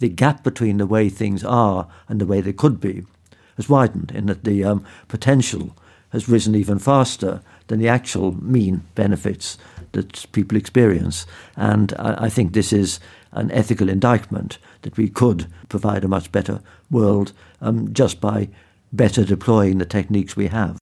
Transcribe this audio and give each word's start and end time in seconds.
the 0.00 0.08
gap 0.08 0.42
between 0.42 0.78
the 0.78 0.86
way 0.86 1.08
things 1.08 1.44
are 1.44 1.88
and 2.08 2.20
the 2.20 2.26
way 2.26 2.40
they 2.40 2.52
could 2.52 2.80
be 2.80 3.04
has 3.56 3.68
widened 3.68 4.10
in 4.10 4.26
that 4.26 4.44
the 4.44 4.64
um, 4.64 4.84
potential 5.08 5.76
has 6.10 6.28
risen 6.28 6.54
even 6.54 6.78
faster 6.78 7.40
than 7.68 7.78
the 7.78 7.88
actual 7.88 8.32
mean 8.42 8.82
benefits 8.94 9.56
that 9.92 10.26
people 10.32 10.58
experience. 10.58 11.26
And 11.56 11.92
I, 11.98 12.24
I 12.24 12.28
think 12.28 12.52
this 12.52 12.72
is 12.72 12.98
an 13.32 13.50
ethical 13.52 13.88
indictment 13.88 14.58
that 14.82 14.96
we 14.96 15.08
could 15.08 15.46
provide 15.68 16.02
a 16.04 16.08
much 16.08 16.32
better 16.32 16.60
world 16.90 17.32
um, 17.60 17.92
just 17.92 18.20
by 18.20 18.48
better 18.92 19.24
deploying 19.24 19.78
the 19.78 19.86
techniques 19.86 20.34
we 20.34 20.48
have. 20.48 20.78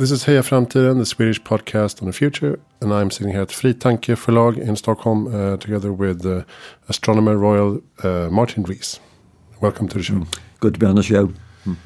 This 0.00 0.12
is 0.12 0.24
Heja 0.24 0.42
Framtiden, 0.42 0.96
the 0.96 1.04
Swedish 1.04 1.42
podcast 1.42 2.00
on 2.00 2.06
the 2.06 2.14
future. 2.14 2.58
And 2.80 2.90
I'm 2.90 3.10
sitting 3.10 3.34
here 3.34 3.42
at 3.42 3.50
Fritanke 3.50 4.16
Förlag 4.16 4.56
in 4.56 4.74
Stockholm 4.74 5.26
uh, 5.26 5.58
together 5.58 5.92
with 5.92 6.24
uh, 6.24 6.44
astronomer 6.88 7.36
royal 7.36 7.82
uh, 8.02 8.30
Martin 8.30 8.62
Rees. 8.62 8.98
Welcome 9.60 9.88
to 9.88 9.98
the 9.98 10.02
show. 10.02 10.14
Mm. 10.14 10.38
Good 10.60 10.72
to 10.72 10.80
be 10.80 10.86
on 10.86 10.94
the 10.94 11.02
show. 11.02 11.26
Mm. 11.66 11.76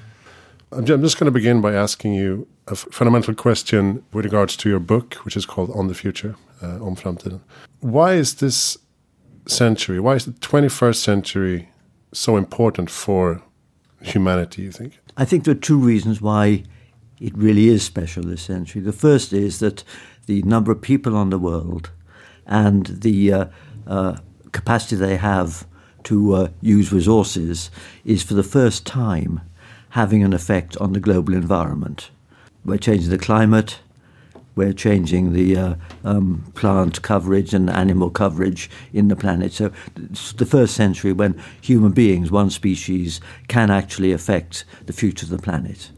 I'm 0.71 0.87
just 0.87 1.19
going 1.19 1.25
to 1.25 1.33
begin 1.33 1.61
by 1.61 1.75
asking 1.75 2.15
you 2.15 2.47
a 2.69 2.77
fundamental 2.77 3.35
question 3.35 4.05
with 4.13 4.25
regards 4.25 4.57
to 4.59 4.69
your 4.69 4.79
book, 4.79 5.15
which 5.25 5.37
is 5.37 5.45
called 5.45 5.73
On 5.75 5.89
the 5.89 5.95
Future, 5.95 6.37
uh, 6.63 6.87
Om 6.87 6.95
Framtiden. 6.95 7.41
Why 7.81 8.13
is 8.13 8.35
this 8.35 8.79
century, 9.49 9.99
why 9.99 10.15
is 10.15 10.25
the 10.27 10.35
21st 10.35 11.03
century 11.03 11.69
so 12.13 12.37
important 12.37 12.91
for 12.91 13.43
humanity, 14.03 14.63
you 14.63 14.71
think? 14.71 15.01
I 15.17 15.25
think 15.25 15.43
there 15.43 15.53
are 15.57 15.67
two 15.69 15.81
reasons 15.81 16.21
why 16.21 16.63
it 17.25 17.35
really 17.39 17.69
is 17.69 17.83
special 17.83 18.23
this 18.23 18.43
century. 18.43 18.83
The 18.83 18.93
first 18.93 19.33
is 19.33 19.59
that 19.61 19.83
the 20.27 20.43
number 20.43 20.71
of 20.71 20.83
people 20.83 21.17
on 21.17 21.31
the 21.31 21.39
world 21.39 21.91
and 22.47 22.85
the 22.87 23.33
uh, 23.33 23.47
uh, 23.87 24.17
capacity 24.53 24.97
they 24.97 25.17
have 25.17 25.67
to 26.03 26.35
uh, 26.35 26.49
use 26.61 26.93
resources 26.93 27.71
is 28.05 28.23
for 28.23 28.35
the 28.35 28.43
first 28.43 28.85
time 28.85 29.41
having 29.91 30.23
an 30.23 30.35
effect 30.35 30.77
on 30.77 30.93
the 30.93 31.01
global 31.01 31.33
environment. 31.33 32.11
We're 32.63 32.77
changing 32.77 33.09
the 33.09 33.17
climate, 33.17 33.79
we're 34.55 34.75
changing 34.75 35.33
the 35.33 35.57
uh, 35.57 35.75
um, 36.05 36.53
plant 36.55 37.01
coverage 37.01 37.55
and 37.55 37.71
animal 37.71 38.11
coverage 38.11 38.69
in 38.93 39.09
the 39.09 39.17
planet. 39.17 39.55
So 39.55 39.73
it's 39.97 40.35
the 40.35 40.45
first 40.45 40.75
century 40.75 41.15
when 41.15 41.41
human 41.63 41.93
beings, 41.93 42.31
one 42.31 42.51
species, 42.51 43.23
can 43.49 43.71
actually 43.71 44.13
affect 44.13 44.67
the 44.85 44.93
future 44.93 45.25
of 45.25 45.31
the 45.31 45.39
planet. 45.39 45.91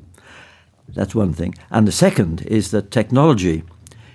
That's 0.88 1.14
one 1.14 1.32
thing. 1.32 1.54
And 1.70 1.86
the 1.86 1.92
second 1.92 2.42
is 2.42 2.70
that 2.70 2.90
technology 2.90 3.64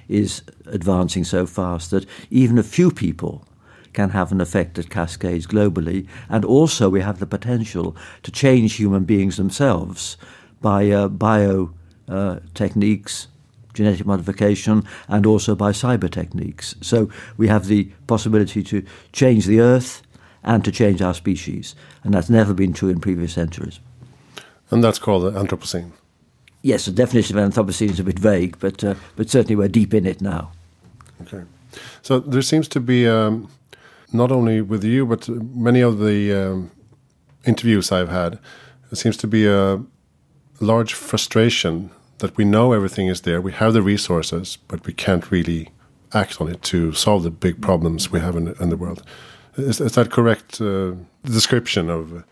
is 0.07 0.43
advancing 0.65 1.23
so 1.23 1.45
fast 1.45 1.91
that 1.91 2.05
even 2.29 2.57
a 2.57 2.63
few 2.63 2.91
people 2.91 3.45
can 3.93 4.09
have 4.09 4.31
an 4.31 4.41
effect 4.41 4.75
that 4.75 4.89
cascades 4.89 5.47
globally. 5.47 6.07
And 6.29 6.45
also, 6.45 6.89
we 6.89 7.01
have 7.01 7.19
the 7.19 7.25
potential 7.25 7.95
to 8.23 8.31
change 8.31 8.75
human 8.75 9.03
beings 9.03 9.37
themselves 9.37 10.17
by 10.61 10.89
uh, 10.89 11.07
bio 11.07 11.73
uh, 12.07 12.39
techniques, 12.53 13.27
genetic 13.73 14.05
modification, 14.05 14.83
and 15.07 15.25
also 15.25 15.55
by 15.55 15.71
cyber 15.71 16.09
techniques. 16.09 16.75
So, 16.81 17.09
we 17.37 17.47
have 17.47 17.67
the 17.67 17.91
possibility 18.07 18.63
to 18.63 18.85
change 19.11 19.45
the 19.45 19.59
Earth 19.59 20.01
and 20.43 20.63
to 20.65 20.71
change 20.71 21.01
our 21.01 21.13
species. 21.13 21.75
And 22.03 22.13
that's 22.13 22.29
never 22.29 22.53
been 22.53 22.73
true 22.73 22.89
in 22.89 22.99
previous 22.99 23.33
centuries. 23.33 23.79
And 24.69 24.83
that's 24.83 24.99
called 24.99 25.23
the 25.23 25.31
Anthropocene. 25.31 25.91
Yes, 26.63 26.85
the 26.85 26.91
definition 26.91 27.37
of 27.37 27.51
Anthropocene 27.51 27.89
is 27.89 27.99
a 27.99 28.03
bit 28.03 28.19
vague, 28.19 28.57
but 28.59 28.83
uh, 28.83 28.95
but 29.15 29.29
certainly 29.29 29.55
we're 29.55 29.67
deep 29.67 29.93
in 29.93 30.05
it 30.05 30.21
now. 30.21 30.51
Okay, 31.21 31.43
so 32.01 32.19
there 32.19 32.41
seems 32.41 32.67
to 32.69 32.79
be 32.79 33.07
um, 33.07 33.49
not 34.13 34.31
only 34.31 34.61
with 34.61 34.83
you, 34.83 35.05
but 35.05 35.27
many 35.29 35.81
of 35.81 35.99
the 35.99 36.33
um, 36.33 36.71
interviews 37.45 37.91
I've 37.91 38.09
had, 38.09 38.33
there 38.89 38.95
seems 38.95 39.17
to 39.17 39.27
be 39.27 39.47
a 39.47 39.81
large 40.59 40.93
frustration 40.93 41.89
that 42.19 42.37
we 42.37 42.45
know 42.45 42.73
everything 42.73 43.07
is 43.07 43.21
there, 43.21 43.41
we 43.41 43.51
have 43.51 43.73
the 43.73 43.81
resources, 43.81 44.57
but 44.67 44.85
we 44.85 44.93
can't 44.93 45.31
really 45.31 45.69
act 46.13 46.39
on 46.39 46.47
it 46.47 46.61
to 46.61 46.93
solve 46.93 47.23
the 47.23 47.31
big 47.31 47.61
problems 47.61 48.11
we 48.11 48.19
have 48.19 48.35
in, 48.35 48.55
in 48.59 48.69
the 48.69 48.77
world. 48.77 49.01
Is, 49.57 49.81
is 49.81 49.93
that 49.93 50.11
correct 50.11 50.61
uh, 50.61 50.93
description 51.23 51.89
of? 51.89 52.23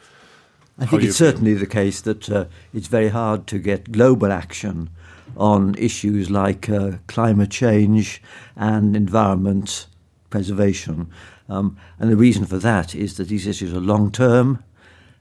I 0.79 0.85
think 0.85 1.03
it's 1.03 1.17
certainly 1.17 1.55
the 1.55 1.67
case 1.67 2.01
that 2.01 2.29
uh, 2.29 2.45
it's 2.73 2.87
very 2.87 3.09
hard 3.09 3.47
to 3.47 3.59
get 3.59 3.91
global 3.91 4.31
action 4.31 4.89
on 5.35 5.75
issues 5.75 6.29
like 6.29 6.69
uh, 6.69 6.93
climate 7.07 7.51
change 7.51 8.21
and 8.55 8.95
environment 8.95 9.87
preservation. 10.29 11.09
Um, 11.49 11.77
and 11.99 12.09
the 12.09 12.15
reason 12.15 12.45
for 12.45 12.57
that 12.59 12.95
is 12.95 13.17
that 13.17 13.27
these 13.27 13.45
issues 13.45 13.73
are 13.73 13.79
long 13.79 14.11
term 14.11 14.63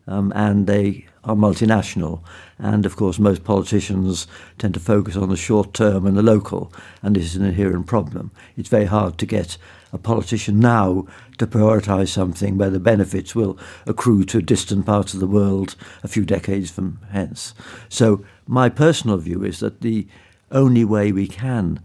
um, 0.07 0.33
and 0.37 0.67
they 0.67 1.07
are 1.25 1.35
multinational. 1.35 2.23
And 2.59 2.87
of 2.87 2.97
course, 2.97 3.19
most 3.19 3.45
politicians 3.45 4.27
tend 4.59 4.75
to 4.75 4.81
focus 4.81 5.17
on 5.17 5.29
the 5.29 5.37
short 5.37 5.75
term 5.75 6.07
and 6.07 6.17
the 6.17 6.23
local, 6.23 6.73
and 7.03 7.17
this 7.17 7.25
is 7.25 7.37
an 7.37 7.45
inherent 7.45 7.87
problem. 7.87 8.31
It's 8.57 8.69
very 8.69 8.87
hard 8.87 9.19
to 9.19 9.27
get 9.27 9.59
a 9.93 9.99
politician 9.99 10.61
now 10.61 11.07
to 11.39 11.47
prioritise 11.47 12.09
something 12.09 12.59
where 12.59 12.71
the 12.71 12.81
benefits 12.81 13.35
will 13.35 13.59
accrue 13.87 14.25
to 14.25 14.43
distant 14.43 14.87
parts 14.87 15.15
of 15.15 15.21
the 15.21 15.27
world 15.27 15.77
a 16.03 16.09
few 16.09 16.25
decades 16.25 16.71
from 16.71 16.99
hence. 17.11 17.55
So, 17.89 18.25
my 18.47 18.69
personal 18.69 19.17
view 19.19 19.45
is 19.45 19.61
that 19.61 19.81
the 19.81 20.07
only 20.51 20.85
way 20.85 21.13
we 21.13 21.27
can 21.27 21.81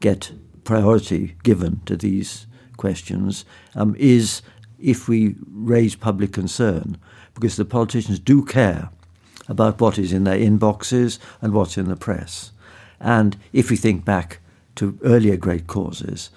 get 0.00 0.32
priority 0.64 1.36
given 1.42 1.80
to 1.86 1.96
these 1.96 2.46
questions 2.76 3.44
um, 3.74 3.94
is 3.98 4.42
if 4.78 5.08
we 5.08 5.36
raise 5.46 5.94
public 5.94 6.32
concern, 6.32 6.96
because 7.34 7.56
the 7.56 7.64
politicians 7.64 8.18
do 8.18 8.44
care 8.44 8.90
about 9.48 9.80
what 9.80 9.98
is 9.98 10.12
in 10.12 10.24
their 10.24 10.38
inboxes 10.38 11.18
and 11.42 11.52
what's 11.52 11.76
in 11.76 11.88
the 11.88 11.96
press. 11.96 12.52
And 13.00 13.36
if 13.52 13.70
we 13.70 13.76
think 13.76 14.04
back 14.04 14.38
to 14.76 14.98
earlier 15.02 15.36
great 15.36 15.66
causes, 15.66 16.30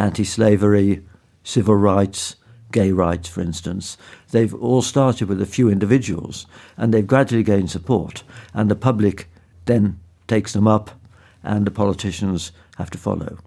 anti 0.00 0.24
slavery, 0.24 1.04
civil 1.44 1.74
rights, 1.74 2.36
gay 2.72 2.90
rights, 2.90 3.28
for 3.28 3.42
instance. 3.42 3.98
They've 4.30 4.54
all 4.54 4.82
started 4.82 5.28
with 5.28 5.42
a 5.42 5.46
few 5.46 5.68
individuals 5.68 6.46
and 6.76 6.92
they've 6.92 7.06
gradually 7.06 7.42
gained 7.42 7.70
support, 7.70 8.22
and 8.54 8.70
the 8.70 8.76
public 8.76 9.28
then 9.66 10.00
takes 10.26 10.52
them 10.52 10.66
up, 10.66 10.90
and 11.42 11.66
the 11.66 11.70
politicians 11.70 12.52
have 12.78 12.90
to 12.90 12.98
follow. 12.98 13.38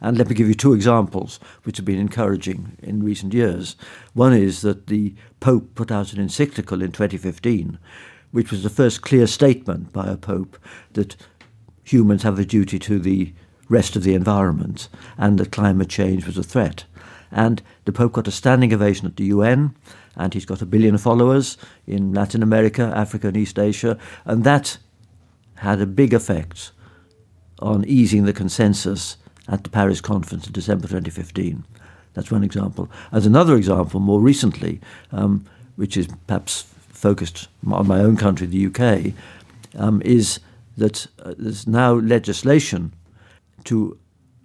And 0.00 0.18
let 0.18 0.28
me 0.28 0.34
give 0.34 0.48
you 0.48 0.54
two 0.54 0.74
examples 0.74 1.40
which 1.64 1.78
have 1.78 1.86
been 1.86 1.98
encouraging 1.98 2.76
in 2.82 3.02
recent 3.02 3.32
years. 3.32 3.76
One 4.12 4.34
is 4.34 4.60
that 4.60 4.86
the 4.86 5.14
Pope 5.40 5.74
put 5.74 5.90
out 5.90 6.12
an 6.12 6.20
encyclical 6.20 6.82
in 6.82 6.92
2015, 6.92 7.78
which 8.30 8.50
was 8.50 8.62
the 8.62 8.70
first 8.70 9.02
clear 9.02 9.26
statement 9.26 9.92
by 9.92 10.06
a 10.06 10.16
Pope 10.16 10.58
that 10.92 11.16
humans 11.82 12.24
have 12.24 12.38
a 12.38 12.44
duty 12.44 12.78
to 12.80 12.98
the 12.98 13.32
rest 13.68 13.96
of 13.96 14.02
the 14.02 14.14
environment 14.14 14.88
and 15.18 15.38
that 15.38 15.52
climate 15.52 15.88
change 15.88 16.26
was 16.26 16.38
a 16.38 16.42
threat. 16.42 16.84
And 17.30 17.62
the 17.84 17.92
Pope 17.92 18.12
got 18.12 18.28
a 18.28 18.32
standing 18.32 18.72
ovation 18.72 19.06
at 19.06 19.16
the 19.16 19.24
UN, 19.24 19.74
and 20.14 20.32
he's 20.32 20.46
got 20.46 20.62
a 20.62 20.66
billion 20.66 20.96
followers 20.96 21.58
in 21.86 22.12
Latin 22.12 22.42
America, 22.42 22.92
Africa, 22.94 23.28
and 23.28 23.36
East 23.36 23.58
Asia, 23.58 23.98
and 24.24 24.44
that 24.44 24.78
had 25.56 25.80
a 25.80 25.86
big 25.86 26.14
effect 26.14 26.72
on 27.58 27.84
easing 27.86 28.24
the 28.24 28.32
consensus 28.32 29.16
at 29.48 29.64
the 29.64 29.70
Paris 29.70 30.00
conference 30.00 30.46
in 30.46 30.52
December 30.52 30.88
2015. 30.88 31.64
That's 32.14 32.30
one 32.30 32.44
example. 32.44 32.90
As 33.12 33.26
another 33.26 33.56
example, 33.56 34.00
more 34.00 34.20
recently, 34.20 34.80
um, 35.12 35.44
which 35.76 35.96
is 35.96 36.08
perhaps 36.26 36.62
focused 36.88 37.48
on 37.70 37.86
my 37.86 38.00
own 38.00 38.16
country, 38.16 38.46
the 38.46 38.66
UK, 38.66 39.12
um, 39.78 40.00
is 40.04 40.40
that 40.76 41.06
uh, 41.22 41.34
there's 41.38 41.66
now 41.66 41.94
legislation 41.94 42.92
to 43.66 43.98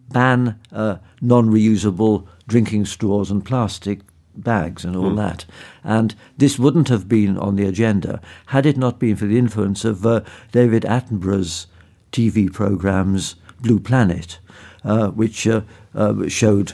ban 0.09 0.59
uh, 0.71 0.97
non 1.21 1.49
reusable 1.49 2.27
drinking 2.47 2.85
straws 2.85 3.31
and 3.31 3.45
plastic 3.45 4.01
bags 4.35 4.85
and 4.85 4.95
all 4.95 5.11
mm. 5.11 5.17
that. 5.17 5.45
And 5.83 6.15
this 6.37 6.59
wouldn't 6.59 6.89
have 6.89 7.07
been 7.07 7.37
on 7.37 7.55
the 7.55 7.65
agenda 7.65 8.21
had 8.47 8.65
it 8.65 8.77
not 8.77 8.99
been 8.99 9.15
for 9.15 9.25
the 9.25 9.37
influence 9.37 9.85
of 9.85 10.05
uh, 10.05 10.21
David 10.51 10.83
Attenborough's 10.83 11.67
TV 12.11 12.51
programs 12.51 13.35
Blue 13.61 13.79
Planet, 13.79 14.39
uh, 14.83 15.09
which 15.09 15.47
uh, 15.47 15.61
uh, 15.93 16.27
showed 16.27 16.73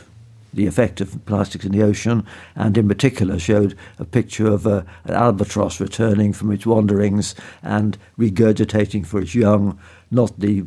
the 0.53 0.65
effect 0.65 1.01
of 1.01 1.23
plastics 1.25 1.65
in 1.65 1.71
the 1.71 1.83
ocean, 1.83 2.25
and 2.55 2.77
in 2.77 2.87
particular 2.87 3.37
showed 3.37 3.77
a 3.99 4.05
picture 4.05 4.47
of 4.47 4.65
uh, 4.65 4.83
an 5.03 5.13
albatross 5.13 5.79
returning 5.79 6.33
from 6.33 6.51
its 6.51 6.65
wanderings 6.65 7.35
and 7.61 7.97
regurgitating 8.17 9.05
for 9.05 9.19
its 9.19 9.35
young 9.35 9.77
not 10.09 10.39
the 10.39 10.65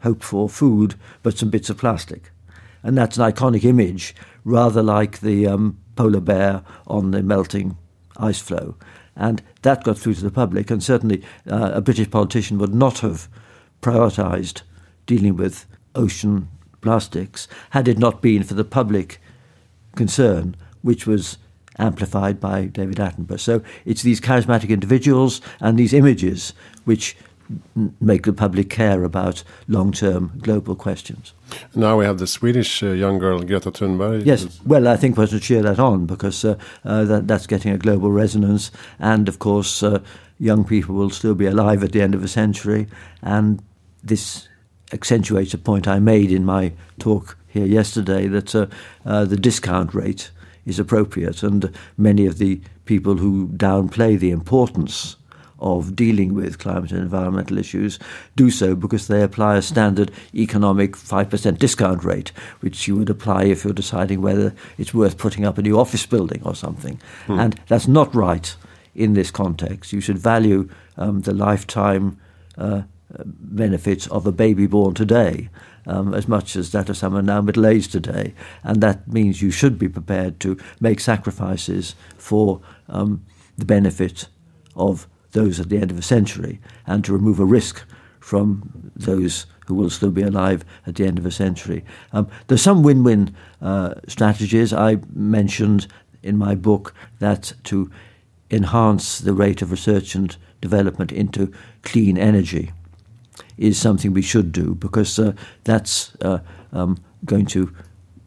hoped 0.00 0.24
for 0.24 0.48
food, 0.48 0.94
but 1.22 1.38
some 1.38 1.50
bits 1.50 1.70
of 1.70 1.78
plastic. 1.78 2.30
And 2.82 2.96
that's 2.96 3.16
an 3.16 3.30
iconic 3.30 3.64
image, 3.64 4.14
rather 4.44 4.82
like 4.82 5.20
the 5.20 5.46
um, 5.46 5.78
polar 5.96 6.20
bear 6.20 6.62
on 6.86 7.10
the 7.10 7.22
melting 7.22 7.76
ice 8.16 8.40
floe. 8.40 8.76
And 9.16 9.42
that 9.62 9.82
got 9.82 9.98
through 9.98 10.14
to 10.14 10.22
the 10.22 10.30
public, 10.30 10.70
and 10.70 10.82
certainly 10.82 11.22
uh, 11.50 11.72
a 11.74 11.80
British 11.80 12.10
politician 12.10 12.58
would 12.58 12.74
not 12.74 13.00
have 13.00 13.28
prioritised 13.82 14.62
dealing 15.06 15.36
with 15.36 15.66
ocean 15.94 16.48
plastics 16.80 17.48
had 17.70 17.88
it 17.88 17.98
not 17.98 18.22
been 18.22 18.44
for 18.44 18.54
the 18.54 18.64
public 18.64 19.20
concern, 19.96 20.54
which 20.82 21.06
was 21.06 21.38
amplified 21.78 22.40
by 22.40 22.66
David 22.66 22.96
Attenborough. 22.98 23.40
So 23.40 23.62
it's 23.84 24.02
these 24.02 24.20
charismatic 24.20 24.68
individuals 24.68 25.40
and 25.60 25.78
these 25.78 25.92
images 25.92 26.52
which 26.84 27.16
make 28.00 28.24
the 28.24 28.32
public 28.32 28.68
care 28.70 29.04
about 29.04 29.42
long-term 29.68 30.32
global 30.42 30.74
questions. 30.74 31.32
Now 31.74 31.98
we 31.98 32.04
have 32.04 32.18
the 32.18 32.26
Swedish 32.26 32.82
uh, 32.82 32.90
young 32.90 33.18
girl 33.18 33.40
Greta 33.40 33.70
Thunberg. 33.70 34.26
Yes, 34.26 34.60
well, 34.64 34.86
I 34.86 34.96
think 34.96 35.16
we 35.16 35.22
have 35.22 35.30
to 35.30 35.40
cheer 35.40 35.62
that 35.62 35.78
on 35.78 36.06
because 36.06 36.44
uh, 36.44 36.58
uh, 36.84 37.04
that, 37.04 37.26
that's 37.26 37.46
getting 37.46 37.72
a 37.72 37.78
global 37.78 38.10
resonance, 38.10 38.70
and 38.98 39.28
of 39.28 39.38
course, 39.38 39.82
uh, 39.82 40.00
young 40.38 40.64
people 40.64 40.94
will 40.94 41.10
still 41.10 41.34
be 41.34 41.46
alive 41.46 41.82
at 41.82 41.92
the 41.92 42.02
end 42.02 42.14
of 42.14 42.22
a 42.22 42.28
century, 42.28 42.86
and 43.22 43.62
this 44.02 44.48
accentuates 44.92 45.54
a 45.54 45.58
point 45.58 45.86
I 45.88 45.98
made 45.98 46.32
in 46.32 46.44
my 46.44 46.72
talk 46.98 47.36
here 47.46 47.66
yesterday 47.66 48.26
that 48.28 48.54
uh, 48.54 48.66
uh, 49.04 49.24
the 49.24 49.36
discount 49.36 49.94
rate 49.94 50.30
is 50.66 50.78
appropriate, 50.78 51.42
and 51.42 51.72
many 51.96 52.26
of 52.26 52.38
the 52.38 52.60
people 52.84 53.16
who 53.16 53.48
downplay 53.48 54.18
the 54.18 54.30
importance 54.30 55.16
of 55.58 55.96
dealing 55.96 56.34
with 56.34 56.58
climate 56.58 56.92
and 56.92 57.00
environmental 57.00 57.58
issues 57.58 57.98
do 58.36 58.50
so 58.50 58.74
because 58.74 59.08
they 59.08 59.22
apply 59.22 59.56
a 59.56 59.62
standard 59.62 60.10
economic 60.34 60.92
5% 60.96 61.58
discount 61.58 62.04
rate, 62.04 62.30
which 62.60 62.86
you 62.86 62.96
would 62.96 63.10
apply 63.10 63.44
if 63.44 63.64
you're 63.64 63.72
deciding 63.72 64.20
whether 64.20 64.54
it's 64.78 64.94
worth 64.94 65.18
putting 65.18 65.44
up 65.44 65.58
a 65.58 65.62
new 65.62 65.78
office 65.78 66.06
building 66.06 66.40
or 66.44 66.54
something. 66.54 67.00
Hmm. 67.26 67.38
And 67.38 67.60
that's 67.66 67.88
not 67.88 68.14
right 68.14 68.54
in 68.94 69.14
this 69.14 69.30
context. 69.30 69.92
You 69.92 70.00
should 70.00 70.18
value 70.18 70.68
um, 70.96 71.20
the 71.20 71.34
lifetime 71.34 72.18
uh, 72.56 72.82
benefits 73.24 74.06
of 74.08 74.26
a 74.26 74.32
baby 74.32 74.66
born 74.66 74.94
today 74.94 75.48
um, 75.88 76.14
as 76.14 76.28
much 76.28 76.54
as 76.54 76.70
that 76.72 76.88
of 76.88 76.96
someone 76.96 77.26
now 77.26 77.40
middle 77.40 77.66
aged 77.66 77.92
today. 77.92 78.34
And 78.62 78.80
that 78.82 79.08
means 79.08 79.42
you 79.42 79.50
should 79.50 79.78
be 79.78 79.88
prepared 79.88 80.38
to 80.40 80.58
make 80.80 81.00
sacrifices 81.00 81.94
for 82.16 82.60
um, 82.88 83.24
the 83.56 83.64
benefit 83.64 84.28
of 84.76 85.08
those 85.32 85.60
at 85.60 85.68
the 85.68 85.78
end 85.78 85.90
of 85.90 85.98
a 85.98 86.02
century 86.02 86.60
and 86.86 87.04
to 87.04 87.12
remove 87.12 87.38
a 87.38 87.44
risk 87.44 87.84
from 88.20 88.90
those 88.96 89.46
who 89.66 89.74
will 89.74 89.90
still 89.90 90.10
be 90.10 90.22
alive 90.22 90.64
at 90.86 90.96
the 90.96 91.06
end 91.06 91.18
of 91.18 91.26
a 91.26 91.30
century. 91.30 91.84
Um, 92.12 92.28
there's 92.46 92.62
some 92.62 92.82
win 92.82 93.04
win 93.04 93.34
uh, 93.60 93.94
strategies. 94.06 94.72
I 94.72 94.98
mentioned 95.14 95.86
in 96.22 96.36
my 96.36 96.54
book 96.54 96.94
that 97.18 97.52
to 97.64 97.90
enhance 98.50 99.18
the 99.18 99.34
rate 99.34 99.62
of 99.62 99.70
research 99.70 100.14
and 100.14 100.36
development 100.60 101.12
into 101.12 101.52
clean 101.82 102.16
energy 102.18 102.72
is 103.56 103.78
something 103.78 104.12
we 104.12 104.22
should 104.22 104.52
do 104.52 104.74
because 104.74 105.18
uh, 105.18 105.32
that's 105.64 106.14
uh, 106.22 106.38
um, 106.72 106.96
going 107.24 107.46
to 107.46 107.72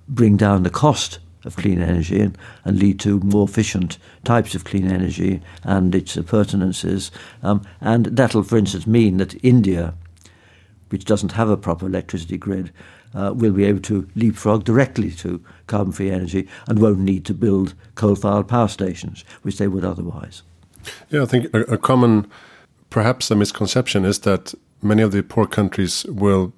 bring 0.08 0.38
down 0.38 0.64
the 0.64 0.70
cost 0.70 1.20
of 1.46 1.56
clean 1.56 1.82
energy 1.82 2.22
and, 2.22 2.38
and 2.66 2.80
lead 2.80 3.00
to 3.00 3.20
more 3.20 3.48
efficient 3.48 3.98
types 4.24 4.56
of 4.56 4.64
clean 4.64 4.90
energy 4.92 5.42
and 5.64 5.94
its 5.96 6.16
appurtenances. 6.18 7.12
Um, 7.44 7.62
and 7.80 8.06
that'll, 8.06 8.44
for 8.44 8.58
instance, 8.58 8.88
mean 8.88 9.18
that 9.18 9.44
India, 9.44 9.94
which 10.90 11.06
doesn't 11.06 11.34
have 11.34 11.50
a 11.50 11.58
proper 11.58 11.88
electricity 11.88 12.38
grid, 12.38 12.72
uh, 13.14 13.34
will 13.36 13.52
be 13.52 13.66
able 13.66 13.82
to 13.82 14.08
leapfrog 14.16 14.64
directly 14.64 15.12
to 15.12 15.44
carbon 15.68 15.92
free 15.92 16.12
energy 16.12 16.48
and 16.68 16.80
won't 16.80 17.00
need 17.00 17.26
to 17.26 17.34
build 17.34 17.74
coal 17.96 18.16
fired 18.16 18.48
power 18.48 18.68
stations, 18.68 19.26
which 19.42 19.58
they 19.58 19.68
would 19.68 19.86
otherwise. 19.86 20.44
Yeah, 21.10 21.24
I 21.24 21.26
think 21.26 21.54
a, 21.54 21.62
a 21.62 21.78
common, 21.78 22.30
perhaps 22.90 23.30
a 23.32 23.36
misconception 23.36 24.06
is 24.06 24.20
that 24.20 24.54
many 24.82 25.02
of 25.02 25.12
the 25.12 25.22
poor 25.24 25.46
countries 25.46 26.06
will 26.06 26.54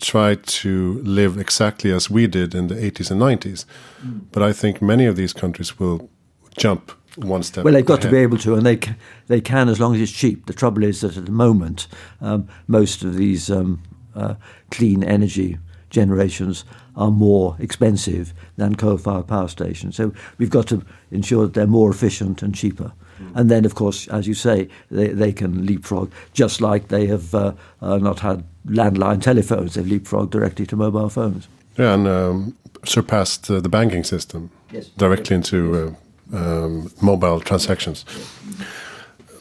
try 0.00 0.34
to 0.34 1.00
live 1.02 1.38
exactly 1.38 1.92
as 1.92 2.10
we 2.10 2.26
did 2.26 2.54
in 2.54 2.68
the 2.68 2.74
80s 2.74 3.10
and 3.10 3.20
90s. 3.20 3.64
Mm. 4.02 4.22
But 4.32 4.42
I 4.42 4.52
think 4.52 4.82
many 4.82 5.06
of 5.06 5.16
these 5.16 5.32
countries 5.32 5.78
will 5.78 6.08
jump 6.56 6.92
one 7.16 7.42
step. 7.42 7.64
Well, 7.64 7.74
they've 7.74 7.84
got 7.84 8.00
ahead. 8.00 8.10
to 8.10 8.16
be 8.16 8.22
able 8.22 8.38
to, 8.38 8.54
and 8.54 8.64
they 8.64 8.76
can, 8.76 8.96
they 9.26 9.40
can 9.40 9.68
as 9.68 9.80
long 9.80 9.94
as 9.94 10.00
it's 10.00 10.12
cheap. 10.12 10.46
The 10.46 10.52
trouble 10.52 10.84
is 10.84 11.00
that 11.00 11.16
at 11.16 11.26
the 11.26 11.32
moment, 11.32 11.86
um, 12.20 12.48
most 12.66 13.02
of 13.02 13.16
these 13.16 13.50
um, 13.50 13.82
uh, 14.14 14.34
clean 14.70 15.02
energy 15.02 15.58
generations 15.90 16.64
are 16.96 17.10
more 17.10 17.56
expensive 17.58 18.32
than 18.56 18.76
coal-fired 18.76 19.26
power 19.26 19.48
stations. 19.48 19.96
So 19.96 20.12
we've 20.38 20.50
got 20.50 20.66
to 20.68 20.84
ensure 21.10 21.44
that 21.44 21.54
they're 21.54 21.66
more 21.66 21.90
efficient 21.90 22.42
and 22.42 22.54
cheaper. 22.54 22.92
And 23.34 23.50
then, 23.50 23.64
of 23.64 23.74
course, 23.74 24.08
as 24.08 24.26
you 24.26 24.34
say, 24.34 24.68
they, 24.90 25.08
they 25.08 25.32
can 25.32 25.66
leapfrog, 25.66 26.10
just 26.32 26.60
like 26.60 26.88
they 26.88 27.06
have 27.06 27.34
uh, 27.34 27.52
uh, 27.80 27.98
not 27.98 28.20
had 28.20 28.44
landline 28.66 29.22
telephones, 29.22 29.74
they've 29.74 29.84
leapfrogged 29.84 30.30
directly 30.30 30.66
to 30.66 30.76
mobile 30.76 31.08
phones. 31.08 31.48
Yeah, 31.76 31.94
and 31.94 32.06
um, 32.06 32.56
surpassed 32.84 33.50
uh, 33.50 33.60
the 33.60 33.68
banking 33.68 34.04
system 34.04 34.50
yes. 34.72 34.88
directly 34.96 35.36
into 35.36 35.96
uh, 36.32 36.36
um, 36.36 36.92
mobile 37.00 37.40
transactions. 37.40 38.04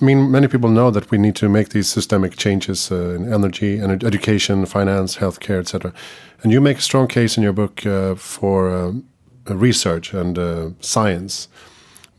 I 0.02 0.06
mean, 0.06 0.32
many 0.32 0.48
people 0.48 0.70
know 0.70 0.92
that 0.92 1.12
we 1.12 1.18
need 1.18 1.36
to 1.38 1.50
make 1.50 1.70
these 1.70 1.90
systemic 1.90 2.38
changes 2.38 2.92
uh, 2.92 3.16
in 3.16 3.34
energy 3.34 3.80
and 3.80 4.02
education, 4.04 4.66
finance, 4.66 5.18
healthcare, 5.18 5.60
etc. 5.60 5.94
And 6.42 6.54
you 6.54 6.62
make 6.62 6.78
a 6.78 6.82
strong 6.82 7.08
case 7.08 7.36
in 7.36 7.44
your 7.44 7.52
book 7.52 7.86
uh, 7.86 8.16
for 8.16 8.70
um, 8.70 9.04
research 9.46 10.14
and 10.14 10.76
science. 10.80 11.50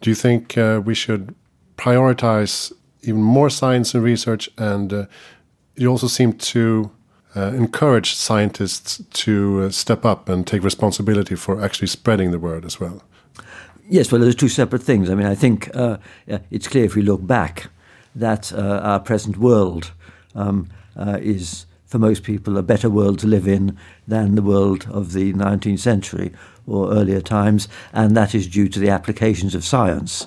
Do 0.03 0.11
you 0.11 0.15
think 0.15 0.57
we 0.85 0.95
should 0.95 1.35
prioritize 1.81 2.73
even 3.03 3.23
more 3.23 3.51
science 3.51 3.95
and 3.95 4.05
research, 4.05 4.51
and 4.59 4.93
uh, 4.93 5.07
you 5.77 5.89
also 5.89 6.07
seem 6.07 6.35
to 6.35 6.91
uh, 7.35 7.53
encourage 7.55 8.15
scientists 8.15 9.03
to 9.13 9.63
uh, 9.63 9.71
step 9.71 10.05
up 10.05 10.29
and 10.29 10.47
take 10.47 10.63
responsibility 10.63 11.35
for 11.35 11.63
actually 11.63 11.89
spreading 11.89 12.33
the 12.33 12.39
word 12.39 12.65
as 12.65 12.79
well. 12.79 13.03
Yes, 13.89 14.13
well, 14.13 14.21
there's 14.21 14.35
two 14.35 14.49
separate 14.49 14.83
things. 14.83 15.09
I 15.09 15.15
mean, 15.15 15.27
I 15.27 15.35
think 15.35 15.75
uh, 15.75 15.97
it's 16.51 16.69
clear 16.69 16.85
if 16.85 16.95
we 16.95 17.03
look 17.03 17.27
back 17.27 17.71
that 18.15 18.53
uh, 18.53 18.81
our 18.83 19.01
present 19.01 19.37
world 19.39 19.93
um, 20.35 20.69
uh, 20.97 21.19
is, 21.21 21.67
for 21.87 21.99
most 21.99 22.23
people, 22.23 22.59
a 22.59 22.63
better 22.63 22.91
world 22.91 23.19
to 23.21 23.27
live 23.27 23.49
in 23.49 23.77
than 24.07 24.35
the 24.35 24.43
world 24.43 24.87
of 24.91 25.13
the 25.13 25.33
19th 25.33 25.79
century 25.79 26.33
or 26.67 26.93
earlier 26.93 27.21
times, 27.21 27.69
and 27.93 28.17
that 28.17 28.35
is 28.35 28.47
due 28.47 28.69
to 28.69 28.79
the 28.79 28.91
applications 28.91 29.55
of 29.55 29.65
science. 29.65 30.27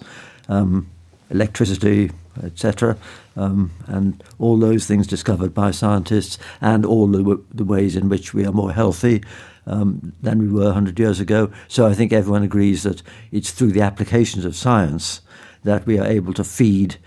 Um, 0.50 0.90
electricity, 1.30 2.12
etc., 2.44 2.98
um, 3.36 3.72
and 3.88 4.24
all 4.40 4.58
those 4.58 4.86
things 4.86 5.08
discovered 5.08 5.54
by 5.54 5.72
scientists, 5.72 6.38
and 6.62 6.86
all 6.86 7.08
the, 7.08 7.42
the 7.54 7.64
ways 7.66 7.96
in 7.96 8.10
which 8.10 8.34
we 8.34 8.46
are 8.46 8.52
more 8.52 8.72
healthy 8.72 9.24
um, 9.66 10.14
than 10.22 10.40
we 10.40 10.48
were 10.48 10.66
100 10.66 11.00
years 11.00 11.20
ago. 11.20 11.52
So 11.68 11.86
I 11.86 11.94
think 11.94 12.12
everyone 12.12 12.44
agrees 12.44 12.84
that 12.84 13.02
it's 13.32 13.52
through 13.52 13.72
the 13.72 13.82
applications 13.82 14.46
of 14.46 14.56
science 14.56 15.22
that 15.64 15.86
we 15.86 15.98
are 15.98 16.06
able 16.06 16.34
to 16.34 16.44
feed 16.44 16.98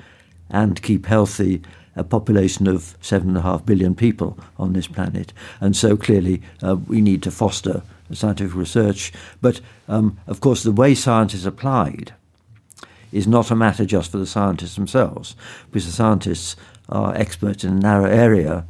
and 0.50 0.80
keep 0.82 1.06
healthy 1.06 1.62
a 1.96 2.04
population 2.04 2.66
of 2.66 2.96
7.5 3.00 3.64
billion 3.64 3.94
people 3.94 4.38
on 4.58 4.75
this 4.75 4.87
planet. 4.87 5.32
And 5.61 5.75
so 5.75 5.96
clearly 5.96 6.42
uh, 6.62 6.76
we 6.76 7.00
need 7.00 7.23
to 7.23 7.30
foster 7.30 7.82
scientific 8.12 8.54
research. 8.54 9.12
But 9.40 9.61
um, 9.88 10.18
of 10.26 10.40
course, 10.40 10.62
the 10.62 10.73
way 10.73 10.94
science 10.94 11.35
is 11.35 11.46
applied 11.46 12.14
is 13.12 13.26
not 13.26 13.50
a 13.50 13.56
matter 13.56 13.84
just 13.84 14.10
for 14.10 14.18
the 14.18 14.26
scientists 14.26 14.75
themselves, 14.75 15.36
because 15.70 15.86
the 15.86 15.92
scientists 15.92 16.56
are 16.88 17.14
experts 17.14 17.64
in 17.64 17.72
a 17.72 17.80
narrow 17.80 18.10
area, 18.10 18.64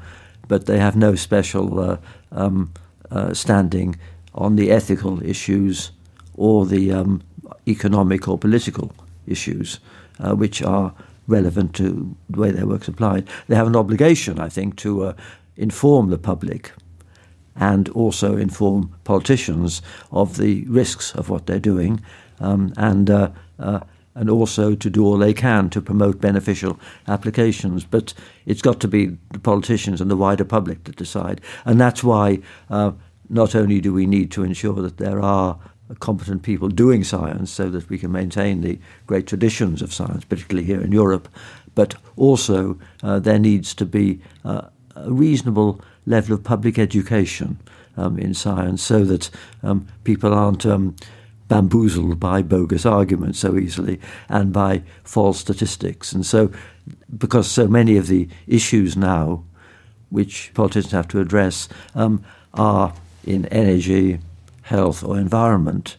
but 0.48 0.66
they 0.66 0.78
have 0.78 0.96
no 0.96 1.14
special 1.14 1.80
uh, 1.80 1.96
um, 2.32 2.72
uh, 3.10 3.34
standing 3.34 3.96
on 4.34 4.56
the 4.56 4.70
ethical 4.70 5.22
issues 5.22 5.92
or 6.36 6.66
the 6.66 6.92
um, 6.92 7.22
economic 7.66 8.28
or 8.28 8.38
political 8.38 8.92
issues, 9.26 9.80
uh, 10.20 10.34
which 10.34 10.62
are 10.62 10.94
relevant 11.26 11.74
to 11.74 12.14
the 12.30 12.40
way 12.40 12.50
their 12.50 12.66
work's 12.66 12.88
applied. 12.88 13.28
They 13.48 13.56
have 13.56 13.66
an 13.66 13.76
obligation, 13.76 14.38
I 14.38 14.48
think, 14.48 14.76
to 14.76 15.04
uh, 15.04 15.12
inform 15.56 16.10
the 16.10 16.18
public 16.18 16.72
and 17.56 17.88
also 17.90 18.36
inform 18.36 18.94
politicians 19.04 19.82
of 20.12 20.36
the 20.36 20.64
risks 20.66 21.14
of 21.14 21.30
what 21.30 21.46
they're 21.46 21.58
doing 21.58 22.00
um, 22.38 22.72
and 22.76 23.10
uh, 23.10 23.30
uh, 23.58 23.80
and 24.16 24.30
also 24.30 24.75
to 24.75 24.90
do 24.90 25.04
all 25.04 25.18
they 25.18 25.35
can 25.35 25.70
to 25.70 25.80
promote 25.80 26.20
beneficial 26.20 26.80
applications. 27.06 27.85
But 27.85 28.14
it's 28.46 28.62
got 28.62 28.80
to 28.80 28.88
be 28.88 29.16
the 29.30 29.38
politicians 29.38 30.00
and 30.00 30.11
the 30.11 30.16
wider 30.16 30.44
public 30.44 30.85
that 30.85 30.96
decide. 30.96 31.40
And 31.64 31.80
that's 31.80 32.02
why 32.02 32.40
uh, 32.70 32.92
not 33.28 33.54
only 33.54 33.80
do 33.80 33.92
we 33.92 34.06
need 34.06 34.30
to 34.32 34.42
ensure 34.42 34.82
that 34.82 34.96
there 34.96 35.20
are 35.20 35.58
competent 36.00 36.42
people 36.42 36.68
doing 36.68 37.04
science 37.04 37.50
so 37.50 37.68
that 37.70 37.88
we 37.88 37.99
can 37.99 38.11
maintain 38.11 38.62
the 38.62 38.78
great 39.06 39.26
traditions 39.26 39.82
of 39.82 39.94
science, 39.94 40.25
particularly 40.25 40.66
here 40.66 40.80
in 40.80 40.92
Europe, 40.92 41.28
but 41.75 41.94
also 42.16 42.78
uh, 43.02 43.20
there 43.20 43.38
needs 43.38 43.75
to 43.75 43.85
be 43.85 44.20
uh, 44.44 44.62
a 44.96 45.12
reasonable 45.12 45.80
level 46.06 46.35
of 46.35 46.42
public 46.42 46.78
education 46.78 47.58
um, 47.96 48.18
in 48.18 48.35
science 48.35 48.82
so 48.82 49.04
that 49.04 49.30
um, 49.62 49.87
people 50.04 50.32
aren't 50.32 50.64
um, 50.66 50.96
bamboozled 51.48 52.18
by 52.18 52.42
bogus 52.42 52.84
arguments 52.84 53.38
so 53.38 53.56
easily 53.56 54.00
and 54.28 54.52
by 54.52 54.82
false 55.04 55.38
statistics. 55.38 56.12
And 56.12 56.26
so, 56.26 56.50
because 57.16 57.50
so 57.50 57.68
many 57.68 57.96
of 57.96 58.08
the 58.08 58.28
issues 58.46 58.96
now 58.96 59.44
which 60.10 60.52
politicians 60.54 60.92
have 60.92 61.08
to 61.08 61.20
address 61.20 61.68
um, 61.94 62.24
are 62.54 62.92
in 63.24 63.46
energy, 63.46 64.18
health, 64.62 65.02
or 65.02 65.18
environment, 65.18 65.96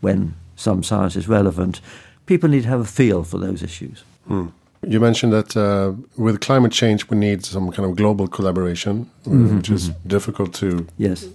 when 0.00 0.34
some 0.56 0.82
science 0.82 1.16
is 1.16 1.28
relevant, 1.28 1.80
people 2.26 2.48
need 2.48 2.62
to 2.62 2.68
have 2.68 2.80
a 2.80 2.84
feel 2.84 3.22
for 3.22 3.38
those 3.38 3.62
issues. 3.62 4.04
Hmm. 4.26 4.48
You 4.86 5.00
mentioned 5.00 5.32
that 5.32 5.56
uh, 5.56 5.92
with 6.16 6.40
climate 6.40 6.72
change, 6.72 7.08
we 7.08 7.16
need 7.16 7.44
some 7.44 7.70
kind 7.72 7.88
of 7.88 7.96
global 7.96 8.28
collaboration, 8.28 9.10
mm 9.24 9.32
-hmm, 9.32 9.56
which 9.56 9.70
is 9.70 9.88
mm 9.88 9.94
-hmm. 9.94 10.08
difficult 10.08 10.52
to 10.60 10.66
yes 10.96 11.26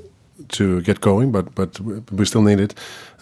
to 0.49 0.81
get 0.81 1.01
going, 1.01 1.31
but 1.31 1.53
but 1.55 1.79
we 2.11 2.25
still 2.25 2.41
need 2.41 2.59
it. 2.59 2.73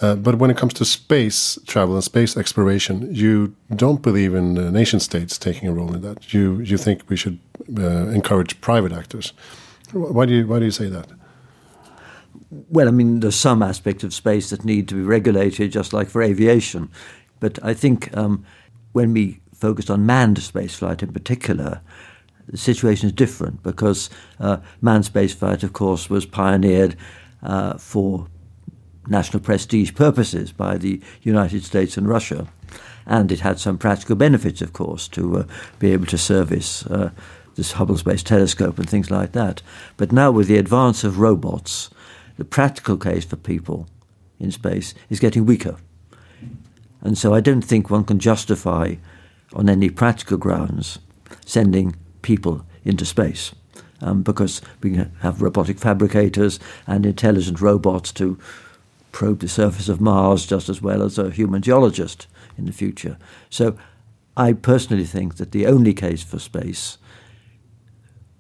Uh, 0.01 0.15
but 0.15 0.35
when 0.35 0.51
it 0.51 0.57
comes 0.57 0.73
to 0.73 0.85
space 0.85 1.59
travel 1.65 1.95
and 1.95 2.03
space 2.03 2.37
exploration, 2.37 3.13
you 3.13 3.55
don't 3.75 4.01
believe 4.01 4.33
in 4.33 4.57
uh, 4.57 4.71
nation 4.71 4.99
states 4.99 5.37
taking 5.37 5.67
a 5.69 5.73
role 5.73 5.93
in 5.93 6.01
that. 6.01 6.33
You 6.33 6.59
you 6.59 6.77
think 6.77 7.01
we 7.09 7.15
should 7.15 7.39
uh, 7.77 8.07
encourage 8.09 8.59
private 8.61 8.91
actors. 8.91 9.33
Why 9.93 10.25
do 10.25 10.33
you 10.33 10.47
why 10.47 10.59
do 10.59 10.65
you 10.65 10.71
say 10.71 10.89
that? 10.89 11.07
Well, 12.69 12.87
I 12.87 12.91
mean, 12.91 13.19
there's 13.19 13.35
some 13.35 13.61
aspects 13.61 14.03
of 14.03 14.13
space 14.13 14.49
that 14.49 14.65
need 14.65 14.87
to 14.87 14.95
be 14.95 15.01
regulated, 15.01 15.71
just 15.71 15.93
like 15.93 16.09
for 16.09 16.23
aviation. 16.23 16.89
But 17.39 17.59
I 17.63 17.73
think 17.73 18.15
um, 18.17 18.43
when 18.93 19.13
we 19.13 19.39
focused 19.53 19.89
on 19.89 20.05
manned 20.05 20.37
spaceflight 20.37 21.03
in 21.03 21.13
particular, 21.13 21.81
the 22.49 22.57
situation 22.57 23.07
is 23.07 23.13
different 23.13 23.61
because 23.63 24.09
uh, 24.39 24.57
manned 24.81 25.03
spaceflight, 25.05 25.63
of 25.63 25.73
course, 25.73 26.09
was 26.09 26.25
pioneered 26.25 26.95
uh, 27.43 27.77
for 27.77 28.27
national 29.07 29.41
prestige 29.41 29.93
purposes 29.93 30.51
by 30.51 30.77
the 30.77 31.01
United 31.21 31.63
States 31.63 31.95
and 31.95 32.07
Russia. 32.07 32.47
And 33.05 33.31
it 33.31 33.39
had 33.39 33.59
some 33.59 33.77
practical 33.77 34.15
benefits, 34.15 34.61
of 34.61 34.73
course, 34.73 35.07
to 35.09 35.37
uh, 35.37 35.43
be 35.79 35.91
able 35.91 36.05
to 36.07 36.17
service 36.17 36.85
uh, 36.87 37.11
this 37.55 37.73
Hubble 37.73 37.97
Space 37.97 38.23
Telescope 38.23 38.77
and 38.77 38.89
things 38.89 39.11
like 39.11 39.31
that. 39.33 39.61
But 39.97 40.11
now, 40.11 40.31
with 40.31 40.47
the 40.47 40.57
advance 40.57 41.03
of 41.03 41.19
robots, 41.19 41.89
the 42.37 42.45
practical 42.45 42.97
case 42.97 43.25
for 43.25 43.35
people 43.35 43.87
in 44.39 44.51
space 44.51 44.93
is 45.09 45.19
getting 45.19 45.45
weaker. 45.45 45.77
And 47.01 47.17
so 47.17 47.33
I 47.33 47.41
don't 47.41 47.61
think 47.61 47.89
one 47.89 48.05
can 48.05 48.19
justify, 48.19 48.95
on 49.53 49.69
any 49.69 49.89
practical 49.89 50.37
grounds, 50.37 50.99
sending 51.45 51.95
people 52.29 52.63
into 52.85 53.05
space. 53.05 53.55
Um, 54.01 54.21
because 54.21 54.61
we 54.81 54.91
can 54.91 55.11
have 55.21 55.41
robotic 55.41 55.77
fabricators 55.77 56.59
and 56.87 57.05
intelligent 57.05 57.59
robots 57.59 58.13
to 58.13 58.37
probe 59.11 59.39
the 59.39 59.49
surface 59.49 59.89
of 59.89 59.99
Mars 59.99 60.45
just 60.45 60.69
as 60.69 60.81
well 60.81 61.01
as 61.03 61.17
a 61.17 61.31
human 61.31 61.61
geologist 61.61 62.27
in 62.57 62.65
the 62.65 62.71
future. 62.71 63.17
So 63.49 63.77
I 64.37 64.53
personally 64.53 65.05
think 65.05 65.35
that 65.35 65.51
the 65.51 65.65
only 65.65 65.93
case 65.93 66.23
for 66.23 66.39
space, 66.39 66.97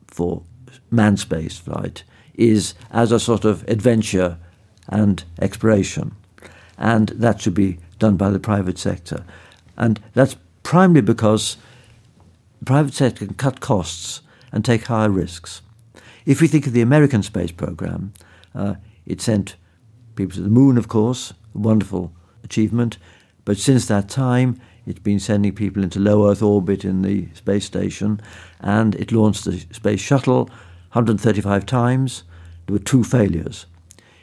for 0.07 0.43
manned 0.91 1.19
space 1.19 1.57
flight, 1.57 2.03
is 2.35 2.73
as 2.91 3.11
a 3.11 3.19
sort 3.19 3.43
of 3.43 3.67
adventure 3.67 4.37
and 4.87 5.23
exploration. 5.41 6.15
And 6.77 7.09
that 7.09 7.41
should 7.41 7.55
be 7.55 7.79
done 7.97 8.15
by 8.15 8.29
the 8.29 8.39
private 8.39 8.77
sector. 8.77 9.25
And 9.75 9.99
that's 10.13 10.37
primarily 10.63 11.01
because 11.01 11.57
the 12.59 12.65
private 12.65 12.93
sector 12.93 13.25
can 13.25 13.35
cut 13.35 13.59
costs 13.59 14.21
and 14.51 14.63
take 14.63 14.85
higher 14.85 15.09
risks. 15.09 15.61
If 16.25 16.41
we 16.41 16.47
think 16.47 16.67
of 16.67 16.73
the 16.73 16.81
American 16.81 17.23
space 17.23 17.51
program, 17.51 18.13
uh, 18.53 18.75
it 19.05 19.21
sent 19.21 19.55
people 20.15 20.35
to 20.35 20.41
the 20.41 20.49
moon, 20.49 20.77
of 20.77 20.87
course, 20.87 21.33
a 21.55 21.57
wonderful 21.57 22.13
achievement. 22.43 22.97
But 23.45 23.57
since 23.57 23.85
that 23.87 24.09
time, 24.09 24.59
it's 24.85 24.99
been 24.99 25.19
sending 25.19 25.53
people 25.53 25.83
into 25.83 25.99
low 25.99 26.29
Earth 26.29 26.41
orbit 26.41 26.83
in 26.83 27.01
the 27.01 27.29
space 27.33 27.65
station, 27.65 28.19
and 28.59 28.95
it 28.95 29.11
launched 29.11 29.45
the 29.45 29.59
space 29.71 30.01
shuttle 30.01 30.45
135 30.91 31.65
times. 31.65 32.23
There 32.65 32.73
were 32.73 32.79
two 32.79 33.03
failures. 33.03 33.65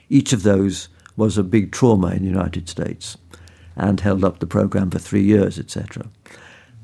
Each 0.09 0.33
of 0.33 0.43
those 0.43 0.88
was 1.16 1.38
a 1.38 1.43
big 1.43 1.73
trauma 1.73 2.09
in 2.09 2.23
the 2.23 2.28
United 2.28 2.69
States 2.69 3.16
and 3.75 4.00
held 4.00 4.25
up 4.25 4.38
the 4.38 4.47
program 4.47 4.90
for 4.90 4.99
three 4.99 5.23
years, 5.23 5.59
etc. 5.59 6.07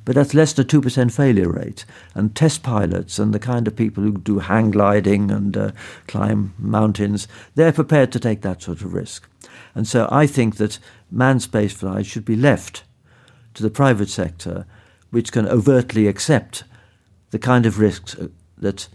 But 0.04 0.16
that's 0.16 0.34
less 0.34 0.52
than 0.52 0.66
a 0.66 0.68
2% 0.68 1.12
failure 1.12 1.48
rate. 1.48 1.84
And 2.14 2.34
test 2.34 2.62
pilots 2.62 3.18
and 3.18 3.32
the 3.32 3.38
kind 3.38 3.68
of 3.68 3.76
people 3.76 4.02
who 4.02 4.18
do 4.18 4.40
hang 4.40 4.72
gliding 4.72 5.30
and 5.30 5.56
uh, 5.56 5.72
climb 6.08 6.54
mountains, 6.58 7.28
they're 7.54 7.72
prepared 7.72 8.10
to 8.12 8.20
take 8.20 8.42
that 8.42 8.62
sort 8.62 8.80
of 8.80 8.94
risk. 8.94 9.28
And 9.74 9.86
so 9.86 10.08
I 10.10 10.26
think 10.26 10.56
that 10.56 10.78
manned 11.10 11.40
spaceflight 11.40 12.06
should 12.06 12.24
be 12.24 12.36
left 12.36 12.84
to 13.54 13.62
the 13.62 13.70
private 13.70 14.08
sector, 14.08 14.66
which 15.10 15.30
can 15.32 15.46
overtly 15.46 16.06
accept 16.08 16.64
the 17.30 17.38
kind 17.38 17.64
of 17.64 17.78
risks 17.78 18.14
uh, 18.14 18.28
that 18.58 18.88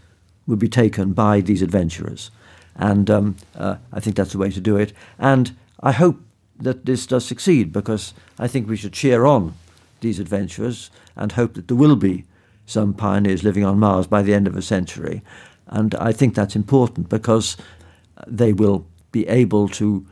would 0.46 0.58
be 0.58 0.68
taken 0.68 1.12
by 1.12 1.40
these 1.40 1.62
adventurers. 1.62 2.30
And 2.76 3.10
um, 3.10 3.36
uh, 3.56 3.76
I 3.92 4.00
think 4.00 4.16
that's 4.16 4.32
the 4.32 4.38
way 4.38 4.50
to 4.50 4.60
do 4.60 4.76
it. 4.76 4.92
And 5.18 5.56
I 5.80 5.92
hope 5.92 6.20
that 6.60 6.86
this 6.86 7.06
does 7.06 7.24
succeed 7.24 7.72
because 7.72 8.14
I 8.38 8.48
think 8.48 8.68
we 8.68 8.76
should 8.76 8.92
cheer 8.92 9.24
on 9.24 9.54
these 10.00 10.20
adventurers 10.20 10.90
and 11.16 11.32
hope 11.32 11.54
that 11.54 11.68
there 11.68 11.76
will 11.76 11.96
be 11.96 12.24
some 12.66 12.92
pioneers 12.92 13.42
living 13.42 13.64
on 13.64 13.78
Mars 13.78 14.06
by 14.06 14.22
the 14.22 14.34
end 14.34 14.46
of 14.46 14.56
a 14.56 14.62
century. 14.62 15.22
And 15.66 15.94
I 15.94 16.12
think 16.12 16.34
that's 16.34 16.56
important 16.56 17.08
because 17.08 17.56
they 18.26 18.52
will 18.52 18.86
be 19.10 19.26
able 19.28 19.68
to 19.68 20.06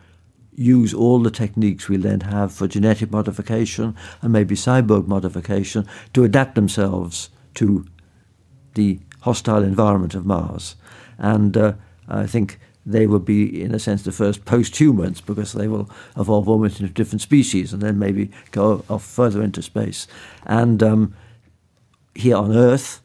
use 0.54 0.94
all 0.94 1.22
the 1.22 1.30
techniques 1.30 1.88
we 1.88 1.98
then 1.98 2.20
have 2.20 2.50
for 2.52 2.66
genetic 2.66 3.10
modification 3.10 3.94
and 4.22 4.32
maybe 4.32 4.54
cyborg 4.54 5.06
modification 5.06 5.86
to 6.14 6.24
adapt 6.24 6.54
themselves 6.54 7.28
to 7.54 7.84
the 8.74 8.98
hostile 9.20 9.62
environment 9.62 10.14
of 10.14 10.24
Mars. 10.24 10.76
And 11.18 11.56
uh, 11.56 11.74
I 12.08 12.26
think 12.26 12.58
they 12.86 13.06
will 13.06 13.18
be, 13.18 13.60
in 13.62 13.74
a 13.74 13.80
sense, 13.80 14.04
the 14.04 14.12
first 14.12 14.44
post-humans 14.44 15.20
because 15.20 15.52
they 15.52 15.66
will 15.66 15.90
evolve 16.16 16.48
almost 16.48 16.80
into 16.80 16.92
different 16.92 17.20
species 17.20 17.72
and 17.72 17.82
then 17.82 17.98
maybe 17.98 18.30
go 18.52 18.84
off 18.88 19.04
further 19.04 19.42
into 19.42 19.60
space. 19.60 20.06
And 20.46 20.82
um, 20.82 21.14
here 22.14 22.36
on 22.36 22.56
Earth, 22.56 23.00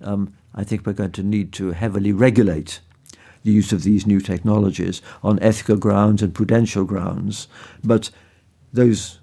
um, 0.00 0.32
I 0.54 0.62
think 0.62 0.86
we're 0.86 0.92
going 0.92 1.12
to 1.12 1.24
need 1.24 1.52
to 1.54 1.72
heavily 1.72 2.12
regulate 2.12 2.80
the 3.42 3.50
use 3.50 3.72
of 3.72 3.82
these 3.82 4.06
new 4.06 4.20
technologies 4.20 5.02
on 5.22 5.40
ethical 5.40 5.76
grounds 5.76 6.22
and 6.22 6.32
prudential 6.32 6.84
grounds. 6.84 7.48
But 7.82 8.10
those 8.72 9.18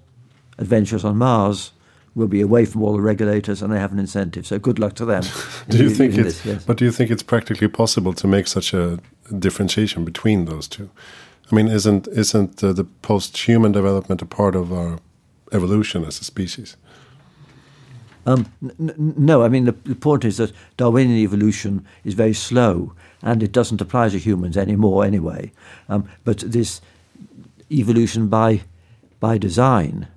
adventures 0.58 1.04
on 1.04 1.16
Mars 1.16 1.72
will 2.14 2.28
be 2.28 2.40
away 2.40 2.64
from 2.64 2.82
all 2.82 2.92
the 2.92 3.00
regulators 3.00 3.60
and 3.62 3.72
they 3.72 3.78
have 3.78 3.92
an 3.92 3.98
incentive. 3.98 4.46
So 4.46 4.58
good 4.58 4.78
luck 4.78 4.94
to 4.94 5.04
them. 5.04 5.24
do 5.68 5.78
you 5.78 5.90
think 5.90 6.14
it's, 6.14 6.42
this, 6.42 6.46
yes. 6.46 6.64
But 6.64 6.76
do 6.76 6.84
you 6.84 6.92
think 6.92 7.10
it's 7.10 7.22
practically 7.22 7.68
possible 7.68 8.12
to 8.14 8.26
make 8.26 8.46
such 8.46 8.72
a 8.72 9.00
differentiation 9.38 10.04
between 10.04 10.44
those 10.44 10.68
two? 10.68 10.90
I 11.50 11.54
mean, 11.54 11.68
isn't 11.68 12.08
isn't 12.08 12.64
uh, 12.64 12.72
the 12.72 12.84
post-human 12.84 13.72
development 13.72 14.22
a 14.22 14.26
part 14.26 14.56
of 14.56 14.72
our 14.72 14.98
evolution 15.52 16.04
as 16.04 16.20
a 16.20 16.24
species? 16.24 16.76
Um, 18.26 18.46
no, 18.78 19.42
I 19.42 19.48
mean 19.48 19.66
the, 19.66 19.72
the 19.72 19.94
point 19.94 20.24
is 20.24 20.38
that 20.38 20.52
Darwinian 20.78 21.18
evolution 21.18 21.86
is 22.04 22.14
very 22.14 22.32
slow, 22.32 22.94
and 23.20 23.42
it 23.42 23.52
doesn't 23.52 23.82
apply 23.82 24.08
to 24.08 24.18
humans 24.18 24.56
anymore 24.56 25.04
anyway. 25.04 25.52
Um, 25.90 26.08
but 26.24 26.38
this 26.38 26.80
evolution 27.70 28.28
by 28.28 28.62
by 29.20 29.36
design 29.36 30.08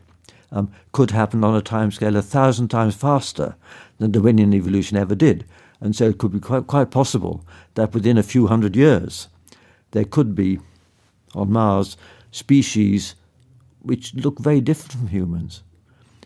um, 0.52 0.72
could 0.92 1.12
happen 1.12 1.44
on 1.44 1.56
a 1.56 1.62
timescale 1.62 2.18
a 2.18 2.22
thousand 2.22 2.70
times 2.70 2.96
faster 2.96 3.56
than 3.98 4.12
Darwinian 4.12 4.54
evolution 4.54 4.98
ever 4.98 5.16
did. 5.16 5.46
And 5.80 5.96
so 5.96 6.06
it 6.06 6.18
could 6.18 6.32
be 6.32 6.40
quite, 6.40 6.68
quite 6.68 6.92
possible 6.92 7.46
that 7.76 7.94
within 7.94 8.18
a 8.18 8.24
few 8.24 8.48
hundred 8.48 8.76
years 8.76 9.28
there 9.92 10.06
could 10.06 10.36
be 10.36 10.60
on 11.36 11.52
Mars 11.52 11.98
species 12.32 13.16
which 13.82 14.14
look 14.16 14.40
very 14.40 14.62
different 14.62 14.92
from 14.94 15.08
humans. 15.08 15.64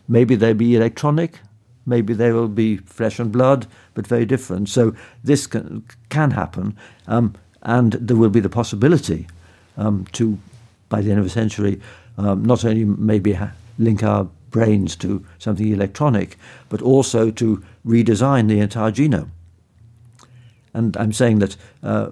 Maybe 0.08 0.34
they'll 0.34 0.54
be 0.54 0.74
electronic, 0.74 1.40
maybe 1.86 2.12
they 2.12 2.32
will 2.32 2.48
be 2.48 2.78
flesh 2.78 3.18
and 3.18 3.30
blood, 3.30 3.66
but 3.94 4.06
very 4.06 4.26
different. 4.26 4.68
So 4.68 4.94
this 5.22 5.46
can, 5.46 5.84
can 6.08 6.32
happen, 6.32 6.76
um, 7.06 7.34
and 7.62 7.92
there 7.92 8.16
will 8.16 8.30
be 8.30 8.40
the 8.40 8.48
possibility 8.48 9.28
um, 9.76 10.06
to, 10.12 10.38
by 10.88 11.02
the 11.02 11.10
end 11.10 11.20
of 11.20 11.26
a 11.26 11.30
century, 11.30 11.80
um, 12.18 12.44
not 12.44 12.64
only 12.64 12.84
maybe 12.84 13.38
link 13.78 14.02
our 14.02 14.28
brains 14.50 14.94
to 14.96 15.24
something 15.38 15.68
electronic, 15.68 16.36
but 16.68 16.82
also 16.82 17.30
to 17.30 17.62
redesign 17.84 18.48
the 18.48 18.60
entire 18.60 18.92
genome. 18.92 19.30
And 20.74 20.96
I'm 20.96 21.12
saying 21.12 21.40
that 21.40 21.56
uh, 21.82 22.10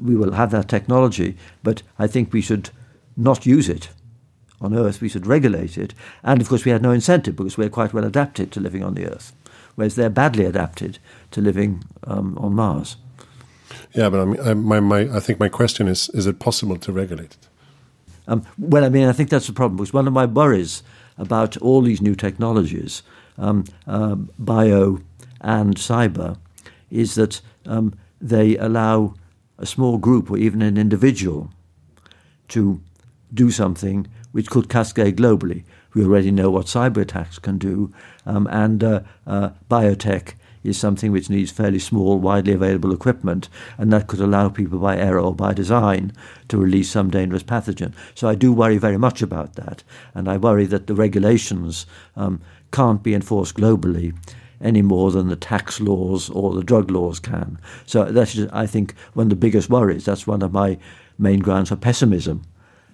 we 0.00 0.16
will 0.16 0.32
have 0.32 0.50
that 0.52 0.68
technology, 0.68 1.36
but 1.62 1.82
I 1.98 2.06
think 2.06 2.32
we 2.32 2.40
should 2.40 2.70
not 3.16 3.46
use 3.46 3.68
it 3.68 3.90
on 4.60 4.74
Earth. 4.74 5.00
We 5.00 5.08
should 5.08 5.26
regulate 5.26 5.76
it. 5.76 5.94
And 6.22 6.40
of 6.40 6.48
course, 6.48 6.64
we 6.64 6.70
had 6.70 6.82
no 6.82 6.92
incentive 6.92 7.36
because 7.36 7.58
we're 7.58 7.68
quite 7.68 7.92
well 7.92 8.04
adapted 8.04 8.52
to 8.52 8.60
living 8.60 8.84
on 8.84 8.94
the 8.94 9.06
Earth, 9.06 9.32
whereas 9.74 9.96
they're 9.96 10.10
badly 10.10 10.44
adapted 10.44 10.98
to 11.32 11.40
living 11.40 11.82
um, 12.04 12.38
on 12.38 12.54
Mars. 12.54 12.96
Yeah, 13.94 14.08
but 14.10 14.20
I 14.20 14.24
mean, 14.24 14.40
I, 14.40 14.54
my, 14.54 14.80
my, 14.80 15.16
I 15.16 15.20
think 15.20 15.40
my 15.40 15.48
question 15.48 15.88
is: 15.88 16.08
Is 16.10 16.26
it 16.26 16.38
possible 16.38 16.76
to 16.76 16.92
regulate 16.92 17.32
it? 17.32 17.48
Um, 18.26 18.44
well, 18.58 18.84
I 18.84 18.88
mean, 18.88 19.08
I 19.08 19.12
think 19.12 19.30
that's 19.30 19.46
the 19.46 19.52
problem. 19.52 19.76
Because 19.76 19.92
one 19.92 20.06
of 20.06 20.12
my 20.12 20.26
worries 20.26 20.82
about 21.18 21.56
all 21.58 21.82
these 21.82 22.00
new 22.00 22.14
technologies, 22.14 23.02
um, 23.36 23.64
uh, 23.86 24.14
bio 24.38 25.00
and 25.40 25.76
cyber, 25.76 26.38
is 26.90 27.14
that 27.16 27.40
um, 27.66 27.94
they 28.20 28.56
allow 28.56 29.14
a 29.58 29.66
small 29.66 29.98
group 29.98 30.30
or 30.30 30.38
even 30.38 30.62
an 30.62 30.76
individual 30.78 31.50
to 32.48 32.80
do 33.34 33.50
something 33.50 34.06
which 34.32 34.48
could 34.48 34.68
cascade 34.68 35.16
globally. 35.16 35.64
We 35.94 36.04
already 36.04 36.30
know 36.30 36.50
what 36.50 36.66
cyber 36.66 36.98
attacks 36.98 37.38
can 37.38 37.58
do, 37.58 37.92
um, 38.24 38.46
and 38.50 38.84
uh, 38.84 39.00
uh, 39.26 39.50
biotech 39.70 40.34
is 40.62 40.78
something 40.78 41.12
which 41.12 41.30
needs 41.30 41.50
fairly 41.50 41.78
small, 41.78 42.18
widely 42.18 42.52
available 42.52 42.92
equipment, 42.92 43.48
and 43.76 43.92
that 43.92 44.06
could 44.06 44.20
allow 44.20 44.48
people 44.48 44.78
by 44.78 44.96
error 44.96 45.20
or 45.20 45.34
by 45.34 45.52
design 45.52 46.12
to 46.48 46.58
release 46.58 46.90
some 46.90 47.10
dangerous 47.10 47.42
pathogen. 47.42 47.92
So 48.14 48.28
I 48.28 48.34
do 48.34 48.52
worry 48.52 48.78
very 48.78 48.98
much 48.98 49.22
about 49.22 49.54
that, 49.54 49.82
and 50.14 50.28
I 50.28 50.36
worry 50.36 50.66
that 50.66 50.86
the 50.86 50.94
regulations 50.94 51.86
um, 52.16 52.40
can't 52.72 53.02
be 53.02 53.14
enforced 53.14 53.56
globally 53.56 54.14
any 54.60 54.82
more 54.82 55.10
than 55.10 55.28
the 55.28 55.36
tax 55.36 55.80
laws 55.80 56.28
or 56.30 56.54
the 56.54 56.64
drug 56.64 56.90
laws 56.90 57.20
can. 57.20 57.58
So 57.86 58.04
that 58.04 58.34
is, 58.34 58.48
I 58.52 58.66
think, 58.66 58.94
one 59.14 59.26
of 59.26 59.30
the 59.30 59.36
biggest 59.36 59.70
worries. 59.70 60.04
That's 60.04 60.26
one 60.26 60.42
of 60.42 60.52
my 60.52 60.78
main 61.18 61.40
grounds 61.40 61.68
for 61.68 61.76
pessimism 61.76 62.42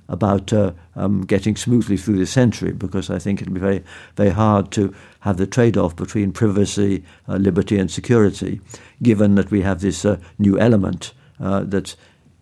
about 0.08 0.52
uh, 0.52 0.72
um, 0.96 1.22
getting 1.22 1.56
smoothly 1.56 1.96
through 1.96 2.18
the 2.18 2.26
century 2.26 2.72
because 2.72 3.10
I 3.10 3.18
think 3.18 3.40
it'll 3.40 3.54
be 3.54 3.60
very, 3.60 3.82
very 4.16 4.30
hard 4.30 4.70
to 4.72 4.94
have 5.20 5.38
the 5.38 5.46
trade 5.46 5.76
off 5.76 5.96
between 5.96 6.32
privacy, 6.32 7.04
uh, 7.28 7.36
liberty, 7.36 7.78
and 7.78 7.90
security, 7.90 8.60
given 9.02 9.34
that 9.36 9.50
we 9.50 9.62
have 9.62 9.80
this 9.80 10.04
uh, 10.04 10.18
new 10.38 10.58
element 10.58 11.12
uh, 11.40 11.60
that 11.64 11.96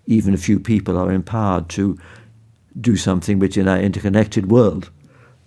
even 0.06 0.34
a 0.34 0.38
few 0.38 0.58
people 0.58 0.98
are 0.98 1.12
empowered 1.12 1.68
to 1.68 1.98
do 2.80 2.96
something 2.96 3.38
which 3.38 3.56
in 3.56 3.68
our 3.68 3.78
interconnected 3.78 4.50
world 4.50 4.90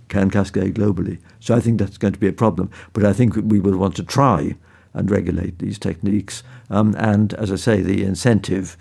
can 0.08 0.30
cascade 0.30 0.76
globally. 0.76 1.20
So 1.40 1.56
I 1.56 1.60
think 1.60 1.80
that's 1.80 1.98
going 1.98 2.14
to 2.14 2.20
be 2.20 2.28
a 2.28 2.34
problem. 2.34 2.70
But 2.94 3.04
I 3.06 3.14
think 3.14 3.36
we 3.36 3.60
will 3.60 3.78
want 3.78 3.96
to 3.98 4.04
try 4.04 4.56
and 4.94 5.12
regulate 5.12 5.60
these 5.60 5.80
techniques. 5.80 6.44
Um, 6.70 6.96
and 6.98 7.34
as 7.34 7.52
I 7.52 7.56
say, 7.56 7.82
the 7.82 8.04
incentive 8.04 8.78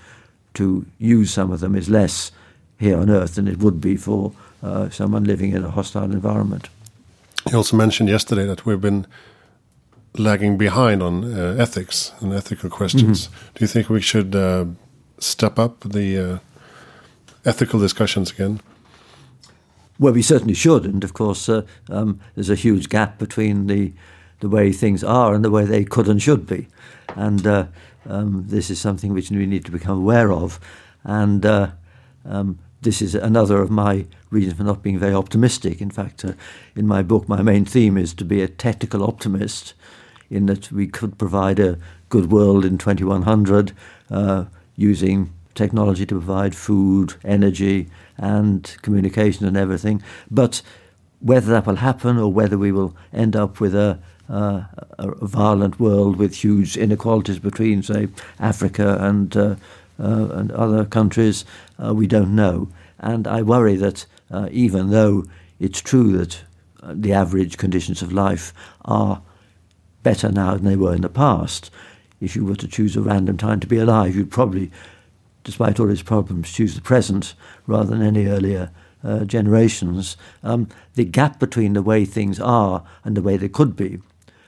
to 0.55 0.87
use 0.99 1.33
some 1.33 1.51
of 1.51 1.61
them 1.61 1.75
is 1.75 1.89
less 1.89 2.31
here 2.79 2.99
on 2.99 3.11
Earth 3.11 3.35
than 3.35 3.49
it 3.49 3.59
would 3.59 3.81
be 3.81 3.97
for 3.97 4.33
uh, 4.63 4.91
someone 4.91 5.25
living 5.25 5.53
in 5.53 5.65
a 5.65 5.71
hostile 5.71 6.05
environment. 6.13 6.69
You 7.51 7.59
also 7.59 7.77
mentioned 7.77 8.09
yesterday 8.09 8.47
that 8.47 8.65
we've 8.65 8.81
been 8.81 9.07
lagging 10.17 10.57
behind 10.57 11.03
on 11.03 11.25
uh, 11.25 11.57
ethics 11.59 12.13
and 12.21 12.33
ethical 12.33 12.71
questions. 12.71 13.29
Mm-hmm. 13.29 13.49
Do 13.55 13.65
you 13.65 13.67
think 13.67 13.89
we 13.89 14.01
should 14.01 14.35
uh, 14.35 14.67
step 15.19 15.59
up 15.59 15.81
the 15.81 16.19
uh, 16.19 16.39
ethical 17.45 17.81
discussions 17.81 18.31
again? 18.31 18.61
Well, 19.99 20.13
we 20.13 20.23
certainly 20.23 20.55
should, 20.55 20.85
and 20.85 21.05
of 21.05 21.13
course, 21.13 21.49
uh, 21.49 21.63
um, 21.89 22.21
there's 22.35 22.51
a 22.51 22.57
huge 22.57 22.89
gap 22.89 23.19
between 23.19 23.67
the 23.67 23.93
the 24.41 24.49
way 24.49 24.73
things 24.73 25.03
are 25.05 25.33
and 25.35 25.45
the 25.45 25.51
way 25.51 25.65
they 25.65 25.85
could 25.85 26.09
and 26.09 26.21
should 26.21 26.47
be, 26.47 26.67
and 27.15 27.47
uh, 27.47 27.67
um, 28.07 28.45
this 28.49 28.69
is 28.71 28.81
something 28.81 29.15
which 29.15 29.31
we 29.31 29.47
need 29.47 29.65
to 29.65 29.71
become 29.71 29.99
aware 29.99 30.33
of, 30.33 30.59
and 31.05 31.47
um, 32.25 32.59
this 32.83 33.01
is 33.01 33.15
another 33.15 33.61
of 33.61 33.71
my 33.71 34.07
reasons 34.31 34.59
for 34.59 34.65
not 34.65 34.83
being 34.83 34.99
very 34.99 35.15
optimistic. 35.15 35.81
In 35.81 35.91
fact, 35.91 36.25
uh, 36.25 36.33
in 36.77 36.87
my 36.87 37.03
book, 37.03 37.29
my 37.29 37.43
main 37.43 37.65
theme 37.65 37.97
is 37.97 38.15
to 38.15 38.25
be 38.25 38.43
a 38.43 38.49
technical 38.49 39.03
optimist, 39.03 39.75
in 40.31 40.47
that 40.47 40.73
we 40.73 40.87
could 40.87 41.19
provide 41.19 41.59
a 41.59 41.79
good 42.09 42.31
world 42.31 42.65
in 42.65 42.79
2100 42.79 43.73
uh, 44.11 44.45
using 44.77 45.33
technology 45.55 46.05
to 46.07 46.15
provide 46.15 46.55
food, 46.55 47.15
energy, 47.25 47.89
and 48.19 48.77
communication 48.83 49.47
and 49.47 49.57
everything. 49.57 50.03
But 50.31 50.63
whether 51.21 51.53
that 51.53 51.67
will 51.67 51.77
happen 51.77 52.19
or 52.19 52.33
whether 52.33 52.59
we 52.59 52.73
will 52.73 52.97
end 53.13 53.37
up 53.37 53.61
with 53.61 53.75
a, 53.75 53.99
uh, 54.29 54.65
a 54.99 55.27
violent 55.27 55.79
world 55.79 56.17
with 56.17 56.35
huge 56.35 56.77
inequalities 56.77 57.39
between, 57.39 57.83
say, 57.83 58.09
Africa 58.39 58.99
and 59.01 59.37
uh, 59.37 59.55
and 59.99 60.53
other 60.53 60.85
countries, 60.85 61.45
uh, 61.83 61.95
we 61.95 62.07
don't 62.07 62.35
know. 62.35 62.69
And 62.99 63.27
I 63.27 63.43
worry 63.43 63.77
that 63.77 64.07
uh, 64.31 64.49
even 64.51 64.91
though 64.91 65.25
it's 65.61 65.81
true 65.81 66.17
that 66.19 66.43
the 66.83 67.13
average 67.13 67.57
conditions 67.57 68.03
of 68.03 68.13
life 68.13 68.53
are 68.85 69.23
better 70.03 70.31
now 70.31 70.55
than 70.55 70.65
they 70.65 70.77
were 70.77 70.95
in 70.95 71.03
the 71.03 71.09
past, 71.09 71.71
if 72.21 72.37
you 72.37 72.45
were 72.45 72.57
to 72.57 72.69
choose 72.69 72.97
a 72.97 73.01
random 73.01 73.37
time 73.37 73.61
to 73.61 73.67
be 73.67 73.79
alive, 73.79 74.15
you'd 74.15 74.31
probably, 74.31 74.71
despite 75.45 75.79
all 75.79 75.91
its 75.91 76.03
problems, 76.03 76.53
choose 76.53 76.75
the 76.75 76.81
present 76.81 77.35
rather 77.67 77.91
than 77.91 78.03
any 78.03 78.27
earlier 78.27 78.71
uh, 79.03 79.25
generations. 79.25 80.17
Um, 80.43 80.69
the 80.95 81.05
gap 81.05 81.39
between 81.39 81.75
the 81.75 81.83
way 81.83 82.05
things 82.05 82.41
are 82.41 82.85
and 83.05 83.17
the 83.17 83.23
way 83.23 83.37
they 83.37 83.49
could 83.49 83.77
be 83.77 84.01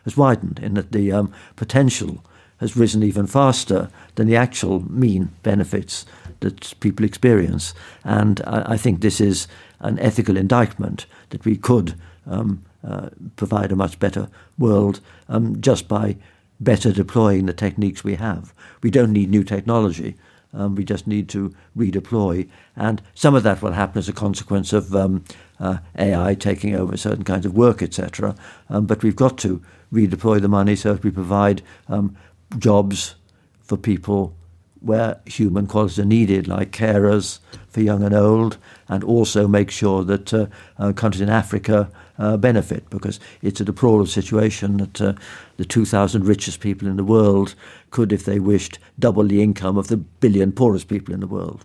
has 0.04 0.16
widened 0.16 0.58
in 0.60 0.74
that 0.74 0.92
the 0.92 1.12
um, 1.12 1.32
potential 1.56 2.24
has 2.58 2.76
risen 2.76 3.02
even 3.02 3.26
faster 3.26 3.90
than 4.14 4.26
the 4.26 4.36
actual 4.36 4.80
mean 4.90 5.30
benefits 5.42 6.06
that 6.40 6.74
people 6.80 7.04
experience. 7.04 7.74
And 8.04 8.40
I, 8.46 8.72
I 8.72 8.76
think 8.76 9.00
this 9.00 9.20
is 9.20 9.48
an 9.80 9.98
ethical 9.98 10.36
indictment 10.36 11.06
that 11.30 11.44
we 11.44 11.56
could 11.56 11.94
um, 12.26 12.64
uh, 12.86 13.10
provide 13.36 13.72
a 13.72 13.76
much 13.76 13.98
better 13.98 14.28
world 14.58 15.00
um, 15.28 15.60
just 15.60 15.88
by 15.88 16.16
better 16.60 16.92
deploying 16.92 17.46
the 17.46 17.52
techniques 17.52 18.04
we 18.04 18.14
have. 18.14 18.54
We 18.82 18.90
don't 18.90 19.12
need 19.12 19.30
new 19.30 19.44
technology. 19.44 20.16
Um, 20.54 20.74
we 20.74 20.84
just 20.84 21.06
need 21.06 21.28
to 21.30 21.54
redeploy, 21.76 22.48
and 22.76 23.02
some 23.14 23.34
of 23.34 23.42
that 23.42 23.60
will 23.60 23.72
happen 23.72 23.98
as 23.98 24.08
a 24.08 24.12
consequence 24.12 24.72
of 24.72 24.94
um, 24.94 25.24
uh, 25.60 25.78
AI 25.98 26.34
taking 26.34 26.74
over 26.74 26.96
certain 26.96 27.24
kinds 27.24 27.44
of 27.44 27.54
work, 27.54 27.82
etc. 27.82 28.34
Um, 28.70 28.86
but 28.86 29.02
we've 29.02 29.16
got 29.16 29.36
to 29.38 29.60
redeploy 29.92 30.40
the 30.40 30.48
money 30.48 30.74
so 30.74 30.94
that 30.94 31.04
we 31.04 31.10
provide 31.10 31.62
um, 31.88 32.16
jobs 32.58 33.16
for 33.62 33.76
people 33.76 34.34
where 34.80 35.20
human 35.26 35.66
qualities 35.66 35.98
are 35.98 36.04
needed, 36.04 36.46
like 36.46 36.70
carers 36.70 37.40
for 37.68 37.80
young 37.80 38.02
and 38.02 38.14
old, 38.14 38.56
and 38.88 39.02
also 39.02 39.48
make 39.48 39.70
sure 39.70 40.04
that 40.04 40.32
uh, 40.32 40.46
uh, 40.78 40.92
countries 40.92 41.20
in 41.20 41.28
Africa 41.28 41.90
uh, 42.18 42.36
benefit, 42.36 42.88
because 42.90 43.18
it's 43.42 43.60
a 43.60 43.64
deplorable 43.64 44.06
situation 44.06 44.76
that 44.76 45.00
uh, 45.00 45.12
the 45.56 45.64
2,000 45.64 46.24
richest 46.24 46.60
people 46.60 46.86
in 46.88 46.96
the 46.96 47.04
world 47.04 47.54
could, 47.90 48.12
if 48.12 48.24
they 48.24 48.38
wished, 48.38 48.78
double 48.98 49.24
the 49.24 49.42
income 49.42 49.76
of 49.76 49.88
the 49.88 49.96
billion 49.96 50.52
poorest 50.52 50.88
people 50.88 51.12
in 51.12 51.20
the 51.20 51.26
world. 51.26 51.64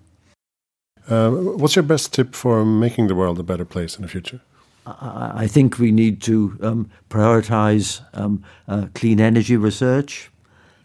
Um, 1.08 1.58
what's 1.58 1.75
your 1.75 1.84
best 1.84 2.13
tip 2.13 2.36
for 2.36 2.65
making 2.65 3.08
the 3.08 3.15
world 3.15 3.39
a 3.39 3.43
better 3.43 3.65
place 3.65 3.95
in 3.95 4.01
the 4.01 4.08
future? 4.08 4.41
I, 4.86 5.32
I 5.36 5.47
think 5.47 5.77
we 5.77 5.91
need 5.91 6.21
to 6.23 6.58
um, 6.62 6.91
prioritize 7.10 8.04
um, 8.13 8.43
uh, 8.67 8.88
clean 8.93 9.19
energy 9.19 9.58
research 9.58 10.32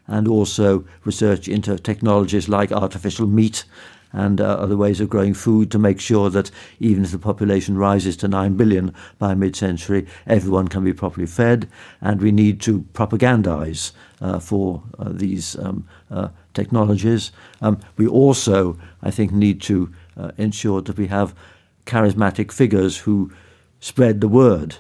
and 0.06 0.28
also 0.28 0.84
research 1.04 1.48
into 1.48 1.78
technologies 1.78 2.48
like 2.48 2.72
artificial 2.72 3.26
meat 3.26 3.64
and 4.12 4.40
uh, 4.40 4.44
other 4.44 4.76
ways 4.76 5.00
of 5.00 5.10
growing 5.10 5.34
food 5.34 5.70
to 5.70 5.78
make 5.78 6.00
sure 6.00 6.30
that 6.30 6.50
even 6.80 7.04
if 7.04 7.10
the 7.10 7.18
population 7.18 7.76
rises 7.76 8.16
to 8.16 8.28
9 8.28 8.56
billion 8.56 8.94
by 9.18 9.34
mid 9.34 9.54
century, 9.54 10.06
everyone 10.26 10.68
can 10.68 10.84
be 10.84 10.92
properly 10.92 11.26
fed. 11.26 11.68
And 12.00 12.22
we 12.22 12.32
need 12.32 12.60
to 12.62 12.80
propagandize 12.94 13.92
uh, 14.20 14.38
for 14.38 14.82
uh, 14.98 15.10
these 15.10 15.58
um, 15.58 15.86
uh, 16.10 16.28
technologies. 16.54 17.32
Um, 17.60 17.78
we 17.96 18.06
also, 18.06 18.78
I 19.02 19.10
think, 19.10 19.32
need 19.32 19.60
to 19.62 19.92
uh, 20.16 20.30
ensure 20.38 20.80
that 20.82 20.96
we 20.96 21.08
have 21.08 21.34
charismatic 21.84 22.52
figures 22.52 22.98
who 22.98 23.30
spread 23.80 24.20
the 24.20 24.28
word 24.28 24.76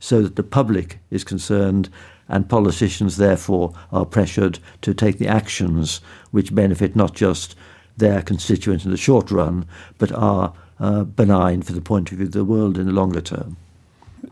so 0.00 0.22
that 0.22 0.36
the 0.36 0.42
public 0.42 0.98
is 1.10 1.22
concerned 1.24 1.90
and 2.30 2.48
politicians 2.48 3.18
therefore 3.18 3.74
are 3.92 4.06
pressured 4.06 4.58
to 4.80 4.94
take 4.94 5.18
the 5.18 5.28
actions 5.28 6.00
which 6.30 6.54
benefit 6.54 6.96
not 6.96 7.14
just 7.14 7.54
their 7.96 8.22
constituents 8.22 8.84
in 8.84 8.90
the 8.90 8.96
short 8.96 9.30
run, 9.30 9.66
but 9.98 10.10
are 10.12 10.54
uh, 10.78 11.04
benign 11.04 11.60
for 11.60 11.72
the 11.72 11.80
point 11.80 12.10
of 12.10 12.18
view 12.18 12.26
of 12.26 12.32
the 12.32 12.44
world 12.44 12.78
in 12.78 12.86
the 12.86 12.92
longer 12.92 13.20
term. 13.20 13.56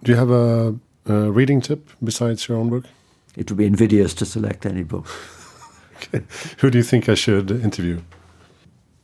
Do 0.03 0.13
you 0.13 0.17
have 0.17 0.31
a, 0.31 0.75
a 1.07 1.31
reading 1.31 1.61
tip 1.61 1.91
besides 2.03 2.49
your 2.49 2.57
own 2.57 2.71
book? 2.71 2.85
It 3.37 3.51
would 3.51 3.59
be 3.59 3.67
invidious 3.67 4.15
to 4.15 4.25
select 4.25 4.65
any 4.65 4.85
book. 4.85 5.07
okay. 5.97 6.23
Who 6.59 6.71
do 6.71 6.79
you 6.79 6.85
think 6.85 7.09
I 7.09 7.15
should 7.15 7.51
interview? 7.51 8.01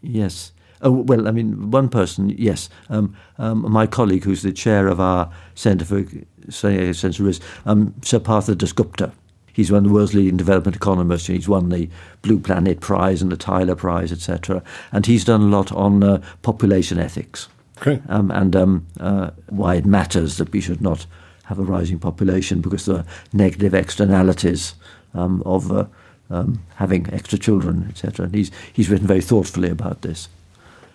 Yes. 0.01 0.53
Oh, 0.85 0.93
well, 0.93 1.27
I 1.27 1.31
mean, 1.31 1.71
one 1.71 1.89
person, 1.89 2.29
yes. 2.29 2.69
Um, 2.91 3.17
um, 3.39 3.71
my 3.73 3.87
colleague, 3.87 4.25
who's 4.25 4.43
the 4.43 4.53
chair 4.53 4.87
of 4.87 5.01
our 5.01 5.33
Centre 5.55 5.85
for 5.85 6.05
Existential 6.47 7.27
Risk, 7.27 7.43
um, 7.65 7.95
Sir 8.03 8.19
Partha 8.19 8.55
Dasgupta. 8.55 9.11
He's 9.53 9.73
one 9.73 9.79
of 9.79 9.85
the 9.85 9.95
world's 9.95 10.15
leading 10.15 10.37
development 10.37 10.77
economists. 10.77 11.29
He's 11.29 11.49
won 11.49 11.71
the 11.71 11.89
Blue 12.23 12.39
Planet 12.39 12.81
Prize 12.81 13.23
and 13.23 13.33
the 13.33 13.37
Tyler 13.37 13.75
Prize, 13.75 14.13
etc. 14.13 14.63
And 14.93 15.07
he's 15.07 15.25
done 15.25 15.41
a 15.41 15.47
lot 15.47 15.73
on 15.73 16.03
uh, 16.03 16.21
population 16.43 16.99
ethics 16.99 17.49
okay. 17.79 18.03
um, 18.09 18.31
and 18.31 18.55
um, 18.57 18.87
uh, 19.01 19.31
why 19.49 19.77
it 19.77 19.87
matters 19.87 20.37
that 20.39 20.53
we 20.53 20.61
should 20.61 20.81
not 20.81 21.07
have 21.45 21.59
a 21.59 21.63
rising 21.63 21.99
population 21.99 22.61
because 22.61 22.87
there 22.87 22.97
are 22.97 23.05
negative 23.33 23.75
externalities 23.75 24.75
um, 25.15 25.43
of 25.45 25.71
uh, 25.71 25.85
um, 26.31 26.63
having 26.77 27.13
extra 27.13 27.39
children, 27.39 27.87
etc. 27.89 28.27
And 28.27 28.35
he's 28.35 28.51
he's 28.73 28.89
written 28.89 29.07
very 29.07 29.21
thoughtfully 29.21 29.71
about 29.71 30.03
this. 30.03 30.29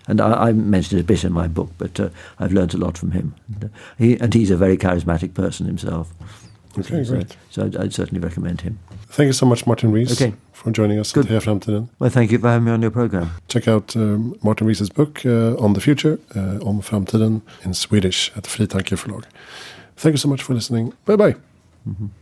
And 0.09 0.19
I, 0.19 0.47
I 0.47 0.53
mentioned 0.53 0.99
it 0.99 1.03
a 1.03 1.05
bit 1.05 1.23
in 1.23 1.31
my 1.31 1.47
book, 1.47 1.69
but 1.77 1.99
uh, 1.99 2.09
I've 2.39 2.51
learned 2.51 2.73
a 2.73 2.77
lot 2.77 2.97
from 2.97 3.11
him. 3.11 3.35
And, 3.47 3.65
uh, 3.65 3.67
he, 3.97 4.19
and 4.19 4.33
he's 4.33 4.49
a 4.49 4.57
very 4.57 4.75
charismatic 4.75 5.35
person 5.35 5.67
himself. 5.67 6.11
Okay, 6.77 7.03
so, 7.03 7.13
great. 7.13 7.37
So 7.51 7.65
I'd, 7.65 7.77
I'd, 7.77 7.93
certainly 7.93 8.19
recommend 8.19 8.61
him. 8.61 8.79
Thank 9.09 9.27
you 9.27 9.33
so 9.33 9.45
much, 9.45 9.67
Martin 9.67 9.91
Rees, 9.91 10.11
okay. 10.11 10.33
for 10.51 10.71
joining 10.71 10.99
us 10.99 11.11
Good. 11.11 11.31
at 11.31 11.43
Heja 11.43 11.87
Well, 11.99 12.09
thank 12.09 12.31
you 12.31 12.39
for 12.39 12.47
having 12.47 12.65
me 12.65 12.71
on 12.71 12.81
your 12.81 12.91
program. 12.91 13.29
Check 13.47 13.67
out 13.67 13.95
um, 13.95 14.35
Martin 14.41 14.67
Rees's 14.67 14.89
book 14.89 15.25
uh, 15.25 15.55
on 15.57 15.73
the 15.73 15.81
future, 15.81 16.19
uh, 16.35 16.59
Om 16.67 16.81
Framtiden, 16.81 17.41
in 17.63 17.73
Swedish 17.73 18.31
at 18.35 18.43
Fritanke 18.43 18.97
förlag. 18.97 19.25
Thank 19.95 20.13
you 20.13 20.17
so 20.17 20.29
much 20.29 20.43
for 20.43 20.55
listening. 20.55 20.93
Bye 21.05 21.17
bye. 21.17 21.35
Mm 21.85 21.95
-hmm. 21.99 22.18